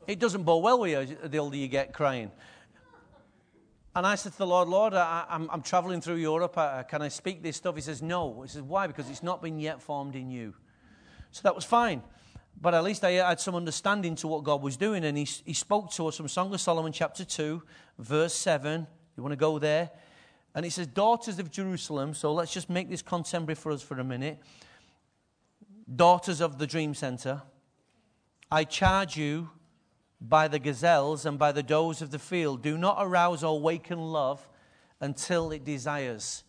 [0.06, 2.30] it doesn't bode well with you the older you get crying.
[3.96, 6.58] And I said to the Lord, Lord, I, am I'm, I'm traveling through Europe.
[6.58, 7.76] I, can I speak this stuff?
[7.76, 8.42] He says, No.
[8.42, 8.86] He says, Why?
[8.86, 10.52] Because it's not been yet formed in you.
[11.30, 12.02] So that was fine.
[12.60, 15.02] But at least I had some understanding to what God was doing.
[15.02, 17.62] And he, he spoke to us from Song of Solomon, chapter 2,
[17.98, 18.86] verse 7.
[19.16, 19.90] You want to go there?
[20.54, 22.12] And it says, Daughters of Jerusalem.
[22.12, 24.38] So let's just make this contemporary for us for a minute.
[25.94, 27.40] Daughters of the Dream Center,
[28.50, 29.48] I charge you
[30.20, 32.62] by the gazelles and by the does of the field.
[32.62, 34.46] Do not arouse or waken love
[35.00, 36.44] until it desires.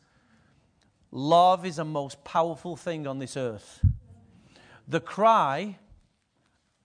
[1.11, 3.85] Love is a most powerful thing on this earth.
[4.87, 5.77] The cry,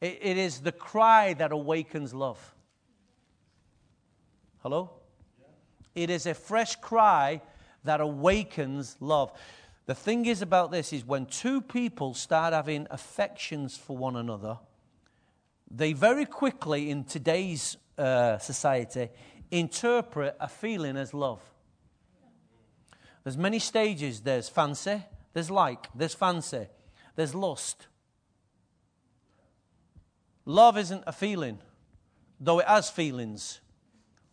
[0.01, 2.55] it, it is the cry that awakens love.
[4.63, 4.91] Hello?
[5.95, 7.43] It is a fresh cry
[7.85, 9.33] that awakens love.
[9.87, 14.59] The thing is about this is when two people start having affections for one another,
[15.75, 19.09] they very quickly, in today's uh, society,
[19.51, 21.41] interpret a feeling as love.
[23.25, 24.21] There's many stages.
[24.21, 26.67] There's fancy, there's like, there's fancy,
[27.17, 27.87] there's lust.
[30.45, 31.59] Love isn't a feeling,
[32.41, 33.61] though it has feelings.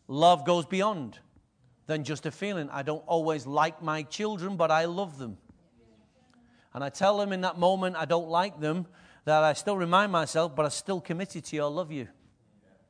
[0.08, 1.20] Love goes beyond
[1.86, 2.68] than just a feeling.
[2.72, 5.38] I don't always like my children, but I love them.
[6.74, 8.88] And I tell them in that moment I don't like them,
[9.26, 11.64] that I still remind myself, but I'm still committed to you.
[11.64, 12.08] I love you,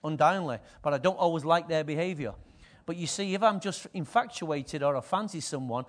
[0.04, 0.60] undoubtedly.
[0.82, 2.34] But I don't always like their behavior.
[2.86, 5.86] But you see, if I'm just infatuated or I fancy someone,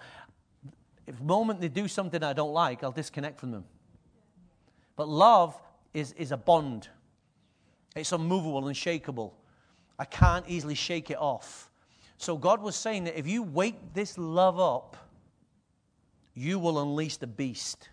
[1.06, 3.64] if the moment they do something I don't like, I'll disconnect from them.
[4.96, 5.60] But love
[5.94, 6.88] is, is a bond,
[7.96, 9.34] it's unmovable, and unshakable.
[9.98, 11.70] I can't easily shake it off.
[12.16, 14.96] So God was saying that if you wake this love up,
[16.34, 17.88] you will unleash the beast.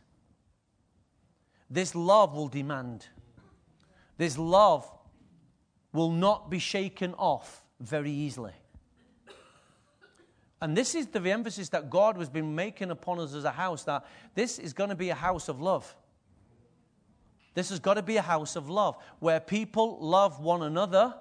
[1.69, 3.07] This love will demand.
[4.17, 4.89] This love
[5.93, 8.53] will not be shaken off very easily.
[10.59, 13.83] And this is the emphasis that God has been making upon us as a house
[13.83, 15.95] that this is going to be a house of love.
[17.53, 21.13] This has got to be a house of love where people love one another.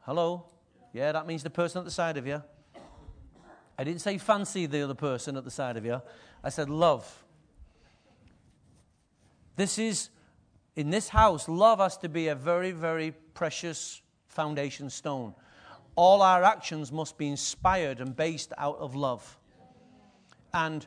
[0.00, 0.46] Hello?
[0.92, 2.42] Yeah, that means the person at the side of you.
[3.78, 6.00] I didn't say fancy the other person at the side of you.
[6.42, 7.24] I said love.
[9.58, 10.10] This is,
[10.76, 15.34] in this house, love has to be a very, very precious foundation stone.
[15.96, 19.36] All our actions must be inspired and based out of love.
[20.54, 20.86] And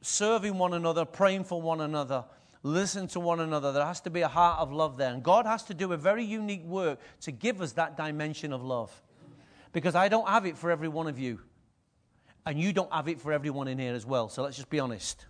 [0.00, 2.24] serving one another, praying for one another,
[2.62, 3.70] listening to one another.
[3.70, 5.12] There has to be a heart of love there.
[5.12, 8.64] And God has to do a very unique work to give us that dimension of
[8.64, 9.02] love.
[9.74, 11.40] Because I don't have it for every one of you.
[12.46, 14.30] And you don't have it for everyone in here as well.
[14.30, 15.26] So let's just be honest.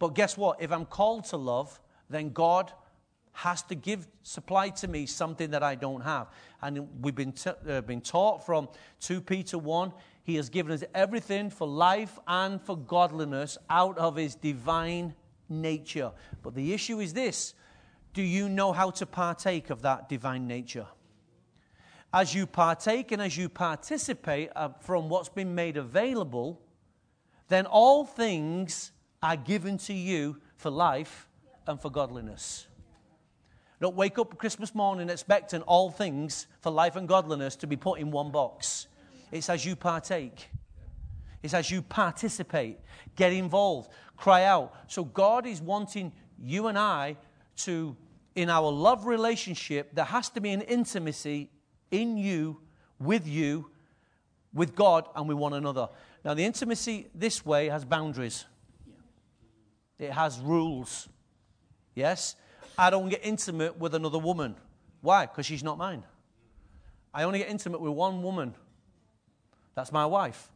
[0.00, 0.60] But guess what?
[0.60, 1.78] If I'm called to love,
[2.10, 2.72] then God
[3.32, 6.28] has to give, supply to me something that I don't have.
[6.60, 8.68] And we've been, t- uh, been taught from
[9.00, 9.92] 2 Peter 1
[10.24, 15.14] He has given us everything for life and for godliness out of His divine
[15.48, 16.10] nature.
[16.42, 17.54] But the issue is this
[18.12, 20.86] do you know how to partake of that divine nature?
[22.12, 26.60] As you partake and as you participate uh, from what's been made available,
[27.48, 28.90] then all things
[29.22, 31.27] are given to you for life
[31.68, 32.66] and for godliness.
[33.80, 38.00] Don't wake up Christmas morning expecting all things for life and godliness to be put
[38.00, 38.88] in one box.
[39.30, 40.48] It's as you partake,
[41.42, 42.80] it's as you participate,
[43.14, 44.74] get involved, cry out.
[44.88, 46.12] So God is wanting
[46.42, 47.16] you and I
[47.58, 47.96] to,
[48.34, 51.50] in our love relationship, there has to be an intimacy
[51.90, 52.60] in you,
[52.98, 53.70] with you,
[54.52, 55.88] with God, and with one another.
[56.24, 58.44] Now, the intimacy this way has boundaries,
[59.98, 61.08] it has rules.
[61.98, 62.36] Yes?
[62.78, 64.54] I don't get intimate with another woman.
[65.00, 65.26] Why?
[65.26, 66.04] Because she's not mine.
[67.12, 68.54] I only get intimate with one woman.
[69.74, 70.52] That's my wife.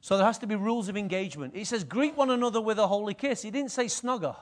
[0.00, 1.54] So there has to be rules of engagement.
[1.54, 3.42] He says, greet one another with a holy kiss.
[3.42, 4.36] He didn't say snugger.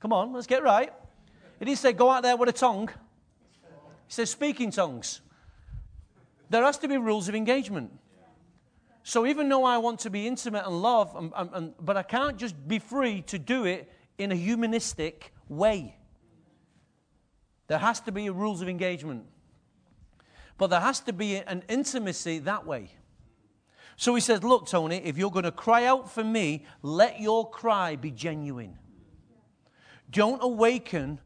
[0.00, 0.92] Come on, let's get right.
[1.60, 2.88] He didn't say go out there with a tongue.
[2.88, 5.20] He says speaking tongues.
[6.50, 7.92] There has to be rules of engagement.
[9.04, 12.02] So even though I want to be intimate and love, and, and, and, but I
[12.02, 15.96] can't just be free to do it in a humanistic way.
[17.66, 19.26] There has to be rules of engagement.
[20.56, 22.92] But there has to be an intimacy that way.
[23.96, 27.48] So he says, Look, Tony, if you're going to cry out for me, let your
[27.50, 28.78] cry be genuine.
[30.10, 31.20] Don't awaken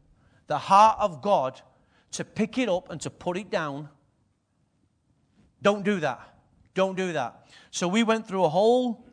[0.48, 1.60] the heart of God
[2.12, 3.88] to pick it up and to put it down.
[5.62, 6.37] Don't do that.
[6.78, 7.48] Don't do that.
[7.72, 9.04] So we went through a whole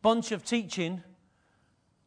[0.00, 1.02] bunch of teaching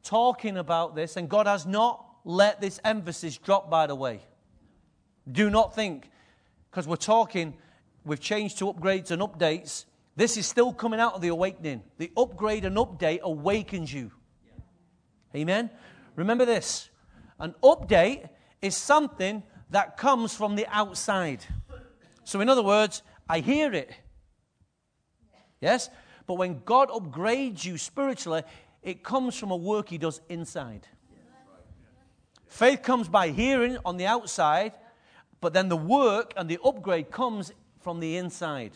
[0.01, 4.21] talking about this, and God has not let this emphasis drop, by the way.
[5.31, 6.09] Do not think,
[6.71, 7.53] because we're talking,
[8.03, 9.85] we've changed to upgrades and updates.
[10.15, 11.83] This is still coming out of the awakening.
[11.99, 14.11] The upgrade and update awakens you.
[15.35, 15.69] Amen?
[16.15, 16.89] Remember this
[17.39, 18.27] an update
[18.59, 21.45] is something that comes from the outside.
[22.23, 23.91] So, in other words, I hear it.
[25.61, 25.89] Yes?
[26.25, 28.43] But when God upgrades you spiritually,
[28.81, 30.87] it comes from a work He does inside.
[32.47, 34.73] Faith comes by hearing on the outside,
[35.39, 38.71] but then the work and the upgrade comes from the inside.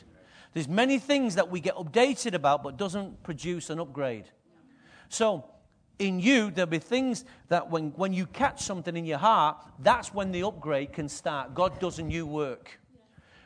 [0.53, 4.25] There's many things that we get updated about, but doesn't produce an upgrade.
[5.09, 5.45] So,
[5.99, 10.13] in you, there'll be things that when, when you catch something in your heart, that's
[10.13, 11.53] when the upgrade can start.
[11.55, 12.79] God does a new work.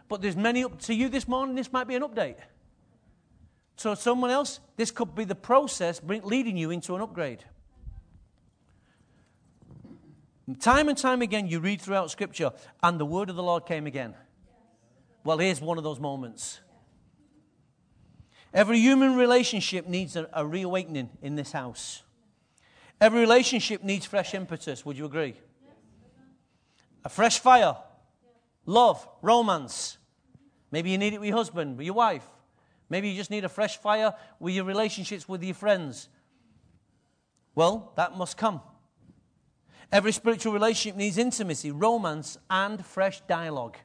[0.08, 2.38] But there's many up to you this morning, this might be an update.
[3.76, 7.44] So, someone else, this could be the process leading you into an upgrade.
[10.60, 12.52] Time and time again, you read throughout Scripture,
[12.82, 14.16] and the word of the Lord came again.
[15.24, 16.62] Well, here's one of those moments.
[18.54, 22.02] Every human relationship needs a, a reawakening in this house.
[23.00, 24.86] Every relationship needs fresh impetus.
[24.86, 25.36] Would you agree?
[27.04, 27.76] A fresh fire,
[28.68, 29.98] love, romance.
[30.72, 32.28] Maybe you need it with your husband, with your wife.
[32.90, 36.10] Maybe you just need a fresh fire with your relationships with your friends.
[37.56, 38.62] Well, that must come.
[39.92, 43.78] Every spiritual relationship needs intimacy, romance, and fresh dialogue.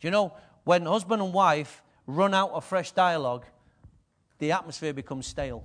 [0.00, 0.34] Do you know,
[0.64, 3.46] when husband and wife run out of fresh dialogue,
[4.38, 5.64] the atmosphere becomes stale.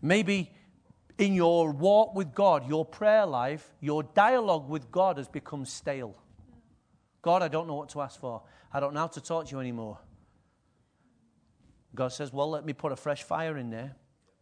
[0.00, 0.52] Maybe
[1.18, 6.14] in your walk with God, your prayer life, your dialogue with God has become stale.
[7.22, 8.42] God, I don't know what to ask for.
[8.72, 9.98] I don't know how to talk to you anymore.
[11.94, 13.96] God says, Well, let me put a fresh fire in there.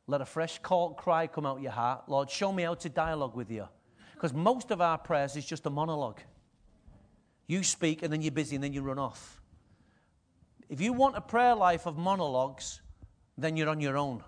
[0.07, 2.09] Let a fresh call, cry come out your heart.
[2.09, 3.66] Lord, show me how to dialogue with you.
[4.12, 6.20] Because most of our prayers is just a monologue.
[7.47, 9.41] You speak and then you're busy and then you run off.
[10.68, 12.81] If you want a prayer life of monologues,
[13.39, 14.22] then you're on your own.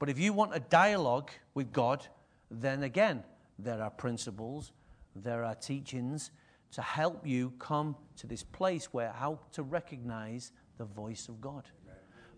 [0.00, 2.04] But if you want a dialogue with God,
[2.50, 3.22] then again,
[3.56, 4.72] there are principles,
[5.14, 6.32] there are teachings
[6.72, 11.70] to help you come to this place where how to recognize the voice of God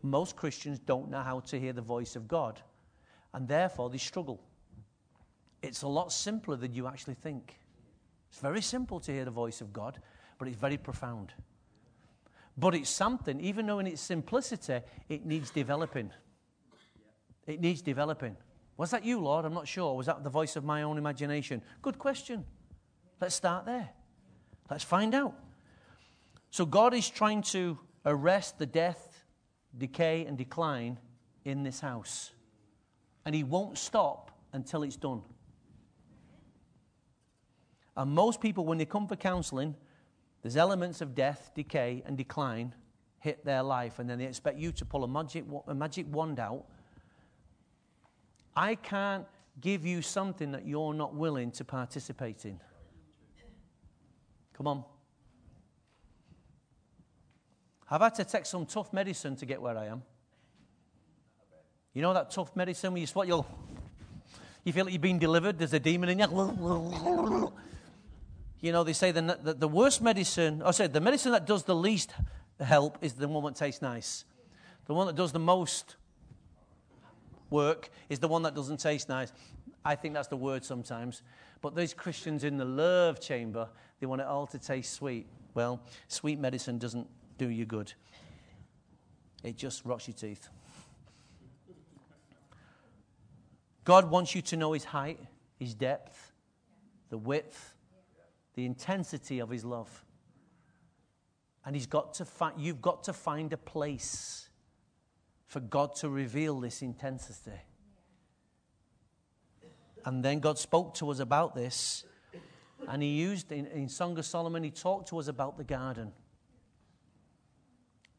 [0.03, 2.61] most Christians don't know how to hear the voice of God,
[3.33, 4.43] and therefore they struggle.
[5.63, 7.61] It's a lot simpler than you actually think.
[8.31, 10.01] It's very simple to hear the voice of God,
[10.39, 11.33] but it's very profound.
[12.59, 16.11] But it's something, even though in its simplicity, it needs developing.
[17.47, 18.37] It needs developing.
[18.77, 19.45] Was that you, Lord?
[19.45, 19.97] I'm not sure.
[19.97, 21.63] Was that the voice of my own imagination?
[21.83, 22.45] Good question.
[23.21, 23.91] Let's start there.
[24.71, 25.35] Let's find out.
[26.51, 29.25] So, God is trying to arrest the death
[29.77, 30.99] decay and decline
[31.45, 32.31] in this house.
[33.25, 35.23] And he won't stop until it's done.
[37.97, 39.75] And most people, when they come for counseling,
[40.43, 42.75] there's elements of death, decay, and decline
[43.21, 46.41] hit their life, and then they expect you to pull a magic, a magic wand
[46.41, 46.65] out.
[48.55, 49.27] I can't
[49.61, 52.61] give you something that you're not willing to participate in.
[54.55, 54.85] Come on.
[57.91, 60.03] I've had to take some tough medicine to get where I am.
[61.93, 63.47] You know that tough medicine where you what you'll
[64.65, 67.53] you feel like you've been delivered, there's a demon in you.
[68.61, 71.47] You know, they say the, the, the worst medicine, oh, I said the medicine that
[71.47, 72.13] does the least
[72.61, 74.25] help is the one that tastes nice.
[74.87, 75.97] The one that does the most
[77.53, 79.33] work is the one that doesn't taste nice.
[79.85, 81.23] I think that's the word sometimes.
[81.61, 83.69] But those Christians in the love chamber,
[84.01, 85.27] they want it all to taste sweet.
[85.55, 87.07] Well, sweet medicine doesn't
[87.39, 87.93] do you good.
[89.45, 90.49] It just rots your teeth.
[93.85, 95.19] God wants you to know His height,
[95.59, 96.33] His depth,
[97.11, 97.75] the width,
[98.55, 100.05] the intensity of His love.
[101.65, 104.42] And He's got to find, you've got to find a place
[105.53, 107.61] for God to reveal this intensity.
[110.07, 112.05] And then God spoke to us about this.
[112.89, 116.13] And he used, in, in Song of Solomon, he talked to us about the garden.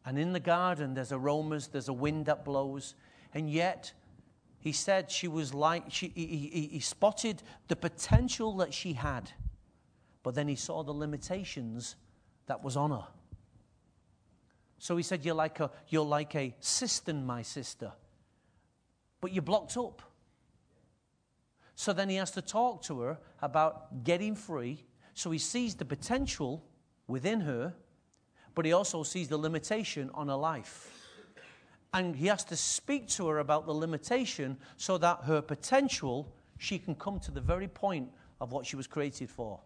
[0.06, 2.94] And in the garden, there's aromas, there's a wind that blows.
[3.34, 3.94] And yet,
[4.60, 9.32] he said she was like, she, he, he, he spotted the potential that she had,
[10.22, 11.96] but then he saw the limitations
[12.46, 13.08] that was on her.
[14.84, 17.94] So he said, You're like a, you're like a cistern, my sister,
[19.22, 20.02] but you're blocked up.
[21.74, 24.84] So then he has to talk to her about getting free.
[25.14, 26.66] So he sees the potential
[27.08, 27.74] within her,
[28.56, 30.92] but he also sees the limitation on her life.
[31.94, 36.78] And he has to speak to her about the limitation so that her potential, she
[36.78, 38.10] can come to the very point
[38.42, 39.62] of what she was created for.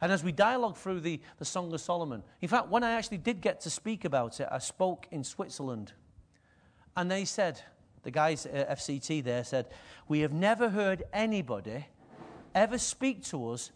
[0.00, 3.18] And as we dialogue through the, the Song of Solomon, in fact, when I actually
[3.18, 5.92] did get to speak about it, I spoke in Switzerland.
[6.96, 7.60] And they said,
[8.06, 9.66] the guys at FCT there said,
[10.06, 11.86] We have never heard anybody
[12.54, 13.72] ever speak to us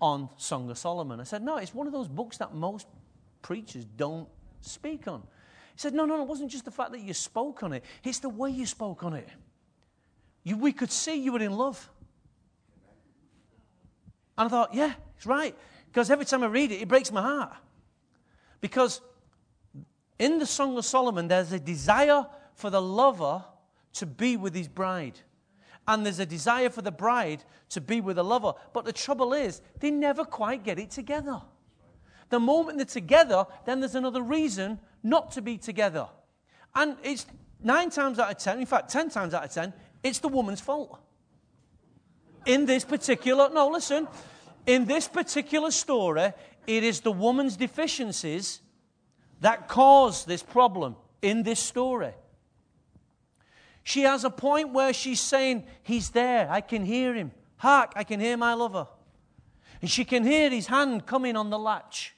[0.00, 1.18] on Song of Solomon.
[1.18, 2.86] I said, No, it's one of those books that most
[3.42, 4.28] preachers don't
[4.60, 5.22] speak on.
[5.74, 7.84] He said, No, no, no, it wasn't just the fact that you spoke on it,
[8.04, 9.28] it's the way you spoke on it.
[10.44, 11.90] You, we could see you were in love.
[14.38, 15.56] And I thought, Yeah, it's right.
[15.86, 17.54] Because every time I read it, it breaks my heart.
[18.60, 19.00] Because
[20.18, 23.44] in the Song of Solomon, there's a desire for the lover
[23.94, 25.20] to be with his bride.
[25.86, 28.54] And there's a desire for the bride to be with the lover.
[28.72, 31.42] But the trouble is, they never quite get it together.
[32.30, 36.08] The moment they're together, then there's another reason not to be together.
[36.74, 37.26] And it's
[37.62, 40.60] nine times out of ten, in fact, ten times out of ten, it's the woman's
[40.60, 40.98] fault.
[42.46, 44.08] In this particular, no, listen,
[44.66, 46.32] in this particular story,
[46.66, 48.60] it is the woman's deficiencies
[49.40, 52.12] that cause this problem in this story.
[53.82, 57.32] She has a point where she's saying, He's there, I can hear him.
[57.56, 58.86] Hark, I can hear my lover.
[59.82, 62.14] And she can hear his hand coming on the latch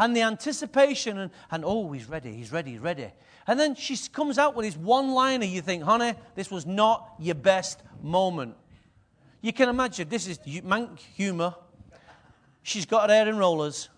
[0.00, 3.08] and the anticipation, and, and oh, he's ready, he's ready, he's ready.
[3.46, 5.44] And then she comes out with his one liner.
[5.44, 8.56] You think, honey, this was not your best moment.
[9.40, 11.54] You can imagine, this is Manc humor.
[12.62, 13.88] She's got her hair in rollers.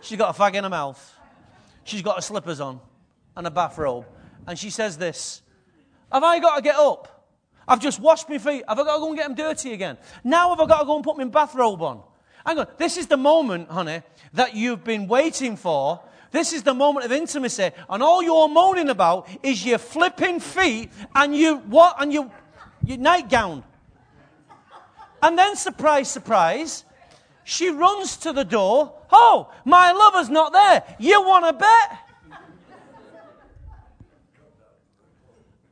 [0.00, 1.16] She's got a fag in her mouth.
[1.84, 2.80] She's got her slippers on
[3.36, 4.06] and a bathrobe.
[4.46, 5.42] And she says this
[6.10, 7.08] Have I got to get up?
[7.68, 8.64] I've just washed my feet.
[8.66, 9.98] Have I got to go and get them dirty again?
[10.24, 12.02] Now have I got to go and put my bathrobe on?
[12.44, 12.66] Hang on.
[12.76, 16.00] This is the moment, honey, that you've been waiting for.
[16.32, 17.70] This is the moment of intimacy.
[17.88, 22.32] And all you're moaning about is your flipping feet and you what and your,
[22.84, 23.62] your nightgown.
[25.22, 26.84] And then, surprise, surprise,
[27.44, 28.94] she runs to the door.
[29.10, 30.82] Oh, my lover's not there.
[30.98, 31.98] You want to bet?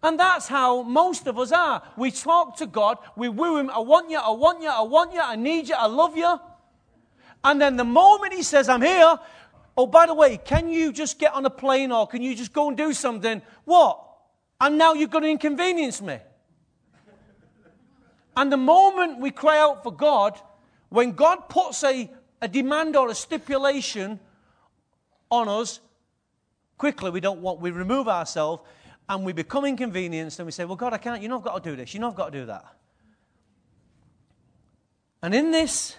[0.03, 1.83] And that's how most of us are.
[1.97, 5.13] We talk to God, we woo Him, I want you, I want you, I want
[5.13, 6.41] you, I need you, I love you.
[7.45, 9.19] And then the moment he says, I'm here,
[9.77, 12.53] oh, by the way, can you just get on a plane or can you just
[12.53, 13.43] go and do something?
[13.65, 14.03] What?
[14.61, 16.19] And now you're going to inconvenience me.
[18.41, 20.41] And the moment we cry out for God,
[20.89, 22.11] when God puts a,
[22.41, 24.19] a demand or a stipulation
[25.31, 25.79] on us,
[26.79, 28.63] quickly we don't want, we remove ourselves
[29.11, 31.63] and we become inconvenienced and we say, Well, God, I can't, you know I've got
[31.63, 32.65] to do this, you know I've got to do that.
[35.23, 35.97] And in this,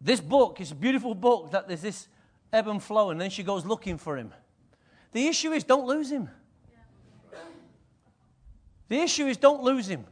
[0.00, 2.08] this book is a beautiful book that there's this
[2.54, 4.32] ebb and flow, and then she goes looking for him.
[5.12, 6.30] The issue is don't lose him.
[8.88, 10.06] The issue is don't lose him.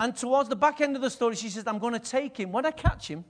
[0.00, 2.52] And towards the back end of the story, she says, I'm going to take him.
[2.52, 3.24] When I catch him,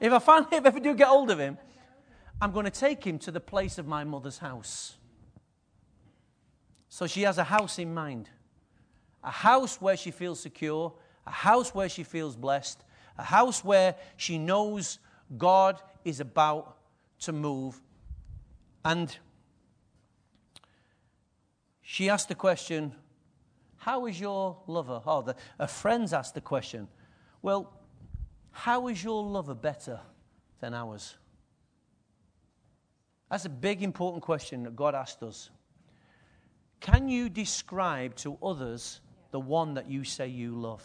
[0.00, 1.58] if I finally if I ever do get hold of him,
[2.40, 4.96] I'm going to take him to the place of my mother's house.
[6.88, 8.28] So she has a house in mind
[9.24, 10.94] a house where she feels secure,
[11.26, 12.84] a house where she feels blessed,
[13.18, 15.00] a house where she knows
[15.36, 16.76] God is about
[17.20, 17.80] to move.
[18.84, 19.14] And
[21.82, 22.94] she asked the question,
[23.88, 25.00] How is your lover?
[25.06, 26.88] Oh, the, her friends asked the question,
[27.40, 27.72] Well,
[28.50, 29.98] how is your lover better
[30.60, 31.16] than ours?
[33.30, 35.48] That's a big, important question that God asked us.
[36.80, 40.84] Can you describe to others the one that you say you love?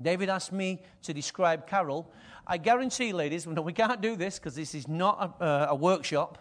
[0.00, 2.10] David asked me to describe Carol.
[2.46, 5.74] I guarantee, ladies, no, we can't do this because this is not a, uh, a
[5.74, 6.38] workshop.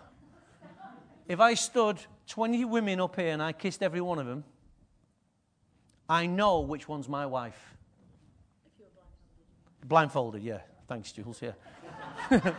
[1.28, 4.46] if I stood 20 women up here and I kissed every one of them,
[6.10, 7.76] I know which one's my wife.
[9.86, 10.44] Blindfolded.
[10.44, 10.60] yeah.
[10.88, 11.52] Thanks, Jules, yeah.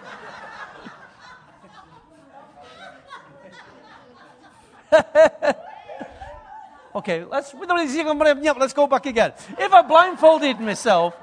[6.99, 9.33] Okay, let's, let's go back again.
[9.57, 11.15] If I blindfolded myself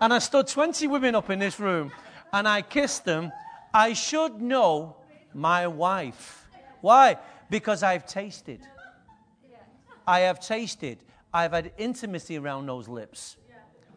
[0.00, 1.92] and I stood 20 women up in this room
[2.32, 3.30] and I kissed them,
[3.72, 4.96] I should know
[5.32, 6.48] my wife.
[6.80, 7.18] Why?
[7.48, 8.62] Because I've tasted.
[10.04, 10.98] I have tasted.
[11.32, 13.36] I've had intimacy around those lips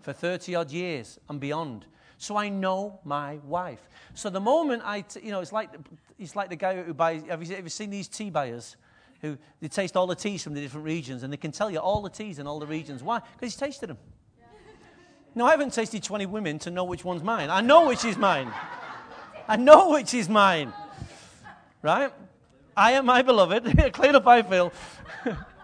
[0.01, 1.85] for 30 odd years and beyond.
[2.17, 3.89] So I know my wife.
[4.13, 5.69] So the moment I, t- you know, it's like,
[6.17, 8.77] it's like the guy who buys, have you, have you seen these tea buyers?
[9.21, 11.79] Who, they taste all the teas from the different regions and they can tell you
[11.79, 13.03] all the teas in all the regions.
[13.03, 13.19] Why?
[13.19, 13.97] Because he's tasted them.
[15.33, 17.49] No, I haven't tasted 20 women to know which one's mine.
[17.49, 18.53] I know which is mine.
[19.47, 20.71] I know which is mine.
[21.81, 22.13] Right?
[22.77, 23.93] I am my beloved.
[23.93, 24.71] Clean up, I feel.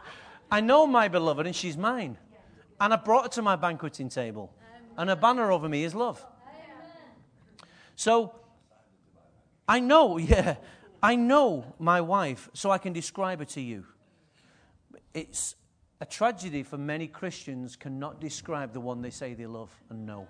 [0.51, 2.17] I know my beloved and she's mine.
[2.79, 4.53] And I brought her to my banqueting table.
[4.97, 6.23] And a banner over me is love.
[7.95, 8.35] So
[9.67, 10.55] I know, yeah,
[11.01, 13.85] I know my wife, so I can describe her to you.
[15.13, 15.55] It's
[16.01, 20.27] a tragedy for many Christians cannot describe the one they say they love and know.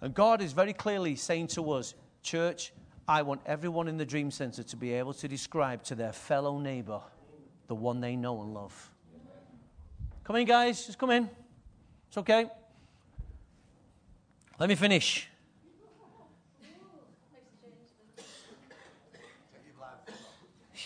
[0.00, 2.72] And God is very clearly saying to us, church,
[3.08, 6.58] I want everyone in the Dream Center to be able to describe to their fellow
[6.58, 7.00] neighbor
[7.66, 8.90] the one they know and love.
[10.24, 10.86] Come in, guys.
[10.86, 11.28] Just come in.
[12.08, 12.48] It's okay.
[14.58, 15.28] Let me finish.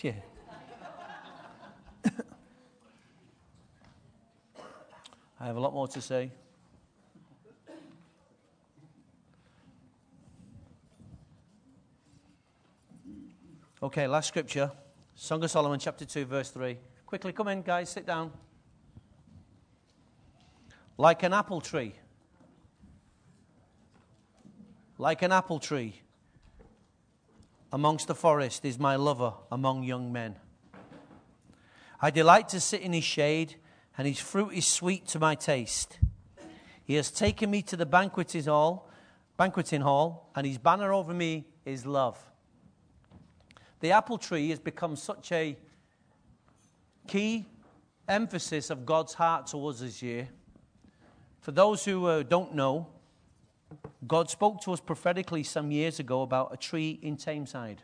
[0.03, 0.13] Yeah.
[5.39, 6.31] I have a lot more to say.
[13.83, 14.71] Okay, last scripture
[15.23, 16.79] Song of Solomon, chapter 2, verse 3.
[17.05, 18.31] Quickly, come in, guys, sit down.
[20.97, 21.93] Like an apple tree.
[24.97, 26.01] Like an apple tree
[27.71, 30.37] amongst the forest is my lover among young men.
[32.01, 33.57] I delight to sit in his shade,
[33.99, 35.99] and his fruit is sweet to my taste.
[36.83, 38.89] He has taken me to the banqueting hall,
[39.37, 42.30] banqueting hall, and his banner over me is love.
[43.81, 45.57] The apple tree has become such a
[47.07, 47.47] key
[48.07, 50.29] emphasis of God's heart towards us this year.
[51.41, 52.87] For those who uh, don't know,
[54.07, 57.79] God spoke to us prophetically some years ago about a tree in Tameside.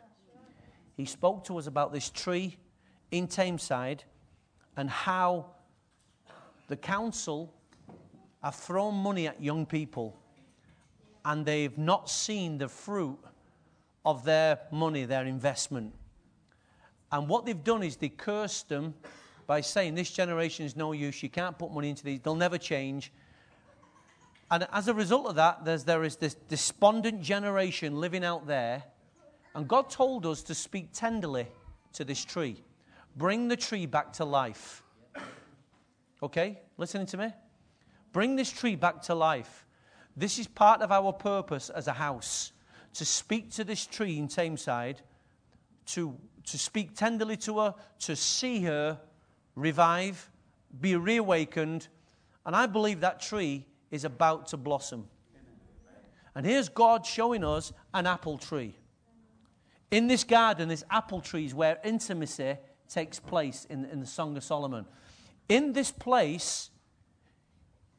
[0.96, 2.56] He spoke to us about this tree
[3.10, 4.00] in Tameside
[4.76, 5.46] and how
[6.68, 7.52] the council
[8.42, 10.16] have thrown money at young people
[11.24, 13.18] and they've not seen the fruit
[14.04, 15.94] of their money, their investment.
[17.10, 18.94] And what they've done is they cursed them
[19.46, 22.58] by saying, This generation is no use, you can't put money into these, they'll never
[22.58, 23.12] change.
[24.50, 28.82] And as a result of that, there's, there is this despondent generation living out there.
[29.54, 31.48] And God told us to speak tenderly
[31.94, 32.62] to this tree.
[33.16, 34.82] Bring the tree back to life.
[36.22, 36.60] Okay?
[36.78, 37.32] Listening to me?
[38.12, 39.66] Bring this tree back to life.
[40.16, 42.52] This is part of our purpose as a house
[42.94, 44.96] to speak to this tree in Tameside,
[45.86, 48.98] to, to speak tenderly to her, to see her
[49.54, 50.30] revive,
[50.80, 51.88] be reawakened.
[52.44, 55.08] And I believe that tree is about to blossom.
[56.34, 58.76] And here's God showing us an apple tree.
[59.90, 62.56] In this garden, this apple tree is where intimacy
[62.88, 64.86] takes place in, in the Song of Solomon.
[65.48, 66.70] In this place,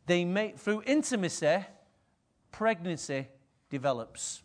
[0.06, 1.58] they make, through intimacy,
[2.52, 3.28] pregnancy
[3.70, 4.42] develops.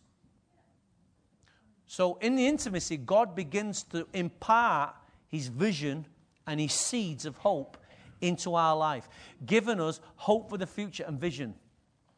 [1.94, 4.96] So, in the intimacy, God begins to impart
[5.28, 6.06] his vision
[6.44, 7.76] and his seeds of hope
[8.20, 9.08] into our life,
[9.46, 11.54] giving us hope for the future and vision.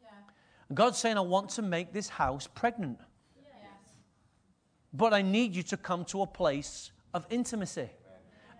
[0.01, 0.09] Yeah.
[0.73, 2.97] God's saying, I want to make this house pregnant.
[3.35, 3.69] Yes.
[4.93, 7.91] But I need you to come to a place of intimacy.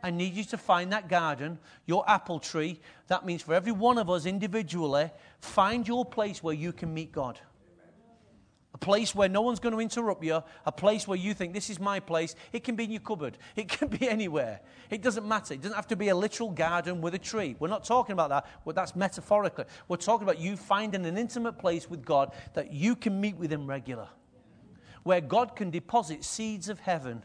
[0.03, 1.57] I need you to find that garden,
[1.87, 2.79] your apple tree.
[3.07, 5.09] That means for every one of us individually,
[5.39, 7.39] find your place where you can meet God
[8.73, 11.69] a place where no one's going to interrupt you, a place where you think, this
[11.69, 12.35] is my place.
[12.51, 14.61] It can be in your cupboard, it can be anywhere.
[14.89, 15.53] It doesn't matter.
[15.53, 17.55] It doesn't have to be a literal garden with a tree.
[17.59, 18.45] We're not talking about that.
[18.65, 19.65] Well, that's metaphorically.
[19.87, 23.51] We're talking about you finding an intimate place with God that you can meet with
[23.51, 24.07] Him regular,
[25.03, 27.23] where God can deposit seeds of heaven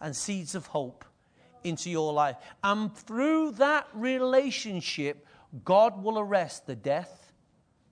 [0.00, 1.04] and seeds of hope
[1.64, 2.36] into your life.
[2.62, 5.26] And through that relationship,
[5.64, 7.32] God will arrest the death,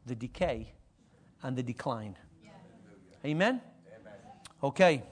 [0.07, 0.73] the decay,
[1.43, 2.17] and the decline.
[3.25, 3.61] Amen?
[4.01, 4.13] Amen?
[4.63, 5.03] Okay.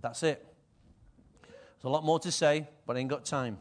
[0.00, 0.44] That's it.
[1.42, 3.58] There's a lot more to say, but I ain't got time.